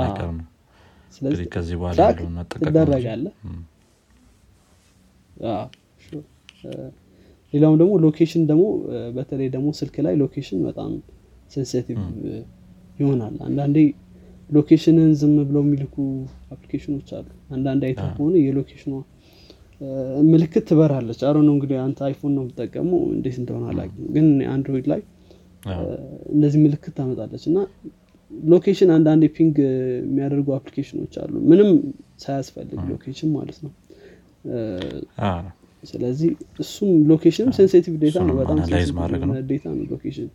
ማይቀር 0.00 0.30
ነው 0.32 0.44
ስለዚህ 1.16 1.46
ከዚህ 1.54 1.76
በኋላ 1.80 2.00
sure። 6.04 6.24
ሌላውም 7.52 7.76
ደግሞ 7.80 7.92
location 8.04 8.42
ደግሞ 8.48 8.64
በተለይ 9.16 9.48
ደግሞ 9.52 9.68
ስልክ 9.78 9.96
ላይ 10.06 10.14
location 10.22 10.60
በጣም 10.66 10.90
sensitive 11.52 11.98
ይሆናል። 12.98 13.34
አንዳንዴ 13.46 13.76
location 14.50 14.98
ን 14.98 15.10
ዝም 15.20 15.34
ብለው 15.48 15.62
የሚልኩ 15.64 15.94
application 16.54 16.94
ኦች 16.94 17.08
አሉ። 17.18 17.26
አንዳንድ 17.54 17.82
አዎ። 17.88 18.08
ከሆነ 18.16 18.34
የ 18.42 18.50
location 18.50 18.80
ኗ 18.80 18.92
ምልክት 20.28 20.64
ትበራለች። 20.68 21.20
arrow 21.28 21.36
ነው 21.46 21.54
እንግዲህ 21.56 21.78
አንተ 21.84 21.98
አይፎን 22.06 22.32
ነው 22.36 22.42
የምትጠቀመው 22.44 22.90
እንዴት 23.10 23.36
እንደሆነ 23.42 23.64
አላውቅም። 23.72 24.06
ግን 24.14 24.26
አንድሮይድ 24.52 24.86
ላይ 24.92 25.00
እንደዚህ 26.34 26.58
ምልክት 26.64 26.94
ታመጣለች። 26.98 27.44
እና 27.50 27.58
location 28.48 28.90
አንዳንዴ 28.94 29.24
ping 29.36 29.56
የሚያደርጉ 30.02 30.48
application 30.56 30.99
ኦች 30.99 31.14
አሉ። 31.22 31.34
ምንም 31.50 31.70
ሳያስፈልግ 32.24 32.78
location 32.90 33.30
ማለት 33.36 33.58
ነው። 33.64 33.72
ስለዚህ 35.82 36.30
እሱም 36.62 36.90
location 37.10 37.44
ም 37.44 37.52
sensitive 37.56 37.94
data 38.02 38.18
ነው። 38.28 38.34
በጣም 38.40 38.58
data 39.50 39.64
ነው። 39.72 39.84
location። 39.92 40.28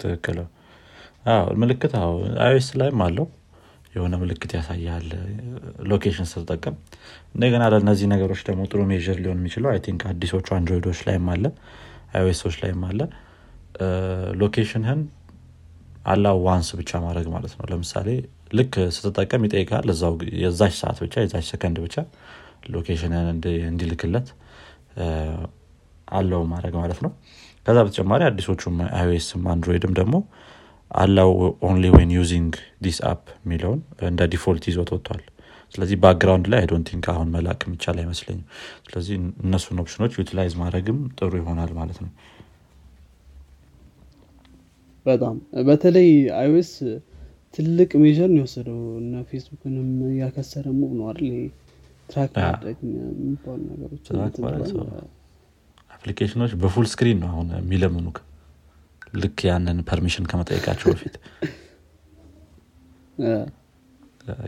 ትክክል። 0.00 0.38
ምልክት 1.60 1.92
iOS 1.98 2.68
ላይም 2.80 3.00
አለው። 3.06 3.26
የሆነ 3.94 4.14
ምልክት 4.22 4.50
ያሳያል። 4.56 5.06
location 5.90 6.26
ስትጠቀም 6.30 6.74
እንደገና 7.34 7.62
ለእነዚህ 7.72 8.06
ነገሮች 8.12 8.40
ደግሞ 8.48 8.62
ጥሩ 8.70 8.80
measure 8.90 9.16
ሊሆን 9.22 9.38
የሚችለው 9.40 9.70
I 9.72 9.80
think 9.86 10.02
አዲሶቹ 10.10 10.48
አንድሮይዶች 10.58 11.00
ላይም 11.08 11.26
አለ 11.34 11.44
iOS 12.12 12.31
ኦች 12.31 12.56
ላይም 12.62 12.82
አለ። 12.88 13.00
location 14.40 14.80
ህን 14.80 15.00
allow 16.08 16.36
once 16.46 16.68
ብቻ 16.78 16.90
ማድረግ 17.04 17.26
ማለት 17.34 17.52
ነው። 17.58 17.64
ለምሳሌ 17.70 18.08
ልክ 18.58 18.74
ስትጠቀም 18.96 19.42
ይጠይቃል 19.46 19.86
እዛው 19.94 20.12
የዛች 20.42 20.74
ሰዓት 20.80 20.98
ብቻ 21.04 21.14
የዛች 21.24 21.46
ሰከንድ 21.52 21.78
ብቻ 21.84 21.96
location 22.74 23.16
ን 23.16 23.26
እንዲልክለት 23.68 24.28
allow 26.08 26.42
ማድረግ 26.52 26.74
ማለት 26.80 27.00
ነው። 27.04 27.10
ከዛ 27.66 27.78
በተጨማሪ 27.86 28.22
አዲሶቹም 28.28 28.76
iOS 28.90 29.21
ም 29.21 29.42
አንድሮይድም 29.52 29.92
ደግሞ 29.98 30.16
allow 30.90 31.30
only 31.68 31.86
when 31.96 32.12
using 32.16 32.52
this 32.84 32.98
app 33.10 33.24
የሚለውን 33.40 33.80
እንደ 34.08 34.22
default 34.32 34.64
ይዞት 34.70 34.90
ወጥቷል። 34.94 35.22
ስለዚህ 35.74 35.96
background 36.02 36.46
ላይ 36.52 36.58
I 36.62 36.66
don't 36.66 36.86
think 36.90 37.06
አሁን 37.12 37.28
መላክ 37.34 37.60
የሚቻል 37.66 37.96
አይመስለኝም። 38.02 38.44
ስለዚህ 38.86 39.14
እነሱን 39.44 39.80
option 39.82 40.00
ኦች 40.00 40.12
utilize 40.20 40.54
ማድረግም 40.62 41.00
ጥሩ 41.18 41.32
ይሆናል 41.40 41.72
ማለት 41.78 41.98
ነው 42.04 42.10
በጣም 45.08 45.36
በተለይ 45.66 46.08
iOS 46.38 46.70
ትልቅ 47.54 47.90
measure 48.02 48.28
ነው 48.30 48.40
የወሰደው 48.40 48.80
እና 49.00 49.22
ፌስቡክንም 49.28 49.88
ያከሰረ 50.18 50.66
move 50.78 50.90
ነው 50.98 51.06
አይደል? 51.10 51.30
track 52.08 52.32
ማድረግ 52.44 52.76
የሚባሉ 52.90 53.60
ነገሮች 53.72 54.06
application 55.90 56.35
ኦች 56.35 56.52
በ 56.62 56.70
full 56.70 56.86
screen 56.92 57.18
ነው። 57.22 57.28
አሁን 57.32 57.48
የሚለምኑህ። 57.58 58.18
ልክ 59.14 59.38
ያንን 59.48 59.78
permission 59.88 60.24
ከመጠየቃቸው 60.30 60.88
በፊት። 60.92 61.14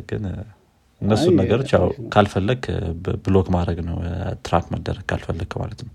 ግን 0.09 0.25
እነሱን 1.01 1.35
ነገሮች 1.41 1.71
ያው 1.75 1.85
ካልፈለግ 2.15 2.63
block 3.25 3.47
ማድረግ 3.55 3.79
ነው 3.87 3.97
track 4.47 4.67
መደረግ 4.75 5.05
ካልፈለግ 5.11 5.53
ማለት 5.63 5.81
ነው 5.87 5.93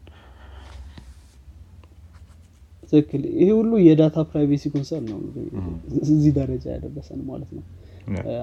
ትክክል። 2.96 3.24
ይሄ 3.36 3.50
ሁሉ 3.58 3.72
የ 3.86 3.96
data 3.96 4.18
privacy 4.30 4.64
concern 4.74 5.08
ነው 5.12 5.20
እዚህ 6.04 6.32
ደረጃ 6.38 6.66
ያደረሰን 6.76 7.22
ማለት 7.30 7.52
ነው። 7.58 7.64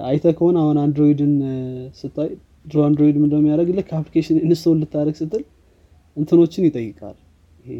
አይተ 0.07 0.25
ከሆነ 0.37 0.57
አሁን 0.63 0.77
አንድሮይድን 0.83 1.33
ስታይ 1.99 2.31
ድሮ 2.65 2.79
አንድሮይድ 2.87 3.15
ምንድነው 3.21 3.35
የሚያደርገው 3.39 3.69
ልክ 3.77 3.89
application 3.97 4.37
install 4.45 4.77
ልታደርግ 4.81 5.15
ስትል 5.21 5.43
እንትኖችን 6.17 6.65
ይጠይቃል። 6.67 7.17
ይሄ 7.63 7.77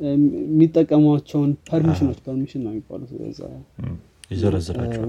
የሚጠቀሟቸውን 0.00 1.50
permission 1.70 2.04
ኦች 2.04 2.18
permission 2.26 2.60
ነው 2.64 2.72
የሚባሉት 2.72 3.10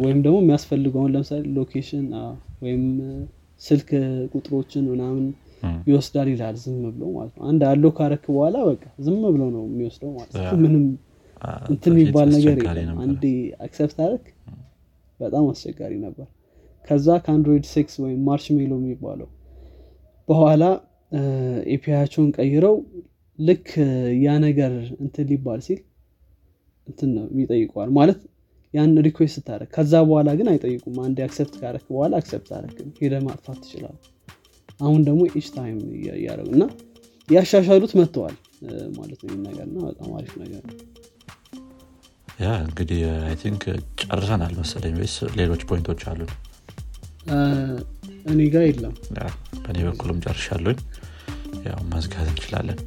ወይም 0.03 0.19
ደግሞ 0.25 0.37
የሚያስፈልገውን 0.43 1.11
ለምሳሌ 1.15 1.41
location 1.57 2.05
ወይም 2.63 2.83
ስልክ 3.61 3.89
ቁጥሮችን 4.33 4.83
ምናምን 4.91 5.25
ይወስዳል 5.87 6.27
ይላል 6.31 6.55
ዝም 6.61 6.75
ብሎ 6.87 7.03
ማለት 7.15 7.33
ነው። 7.37 7.43
አንድ 7.49 7.61
አለው 7.69 7.91
ካረክ 7.97 8.23
በኋላ 8.29 8.57
በቃ 8.69 8.83
ዝም 9.05 9.21
ብሎ 9.27 9.41
ነው 9.55 9.63
የሚወስደው 9.69 10.11
ማለት 10.17 10.33
ነው። 10.39 10.57
ምንም 10.63 10.83
እንትን 11.69 11.93
የሚባል 11.95 12.27
ነገር 12.35 12.55
የለም። 12.61 12.97
አንዴ 13.03 13.23
accept 13.65 13.97
አረክ 14.05 14.25
በጣም 15.19 15.45
አስቸጋሪ 15.51 15.93
ነበር። 16.05 16.27
ከዛ 16.85 17.07
ከአንድሮይድ 17.25 17.65
six 17.73 17.95
ወይም 18.03 18.19
Marshmallow 18.27 18.71
የሚባለው 18.79 19.29
በኋላ 20.27 20.63
API 21.73 21.87
ያቸውን 21.87 22.29
ቀይረው 22.37 22.75
ልክ 23.39 23.67
ያ 24.23 24.31
ነገር 24.45 24.73
እንትን 25.03 25.25
ሊባል 25.31 25.59
ሲል 25.67 25.79
እንትን 26.87 27.09
ነው 27.15 27.25
የሚጠይቀው 27.31 27.89
ማለት 27.97 28.19
ያን 28.73 28.91
request 29.05 29.35
ስታደርግ 29.37 29.69
ከዛ 29.75 29.93
በኋላ 30.07 30.29
ግን 30.39 30.47
አይጠይቁም። 30.51 30.97
አንዴ 31.05 31.19
accept 31.25 31.55
ካረክ 31.61 31.85
በኋላ 31.89 32.13
accept 32.21 32.49
አረክም 32.57 32.89
ሄደ 32.99 33.13
ማጥፋት 33.27 33.59
ትችላል 33.63 33.95
አሁን 34.79 35.01
ደግሞ 35.07 35.21
each 35.31 35.47
time 35.55 35.77
እያደረጉ 36.15 36.49
እና 36.55 36.65
ያሻሻሉት 37.29 37.93
መጥተዋል። 37.99 38.35
ማለት 38.97 39.19
ነው 39.25 39.35
ነገር 39.43 39.65
እና 39.67 39.77
በጣም 39.85 40.09
አሪፍ 40.17 40.33
ነገር 40.41 40.63
ያ 42.39 42.49
እንግዲህ 42.65 42.99
I 43.21 43.35
think 43.41 43.63
ጨርሰናል 44.01 44.53
መሰለኝ 44.59 44.93
ወይስ 44.99 45.15
ሌሎች 45.39 45.61
point 45.69 45.87
ኦች 45.87 46.01
አሉን 46.09 46.31
እኔ 48.31 48.39
ጋር 48.53 48.63
የለም። 48.67 48.93
በእኔ 49.57 49.77
በኩልም 49.87 50.19
ጨርሻለኝ 50.25 50.77
ያው 51.67 51.79
መዝጋት 51.93 52.27
እንችላለን። 52.31 52.79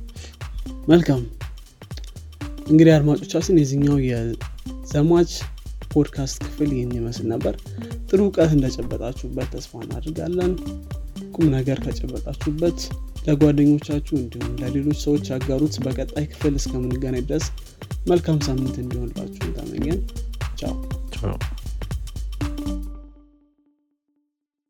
መልካም። 0.88 1.22
እንግዲህ 2.70 2.92
አድማጮቻችን 2.96 3.60
የዚህኛው 3.60 3.98
የዘማች 4.08 5.32
ፖድካስት 5.92 6.38
ክፍል 6.44 6.70
ይህን 6.76 6.92
ይመስል 6.98 7.26
ነበር። 7.32 7.54
ጥሩ 8.08 8.20
እውቀት 8.26 8.52
እንደጨበጣችሁበት 8.56 9.50
ተስፋ 9.54 9.82
እናድርጋለን 9.84 10.52
ቁም 11.34 11.46
ነገር 11.56 11.78
ከጨበጣችሁበት 11.84 12.78
ለጓደኞቻችሁ 13.26 14.14
እንዲሁም 14.22 14.52
ለሌሎች 14.62 14.98
ሰዎች 15.04 15.24
ያጋሩት 15.32 15.76
በቀጣይ 15.84 16.26
ክፍል 16.32 16.54
እስከምንገናኝ 16.60 17.24
ድረስ 17.30 17.46
መልካም 18.10 18.38
ሳምንት 18.48 18.76
እንዲሆንላችሁ 18.82 19.50
ተመኘን 19.58 20.00
ቻው 20.60 20.74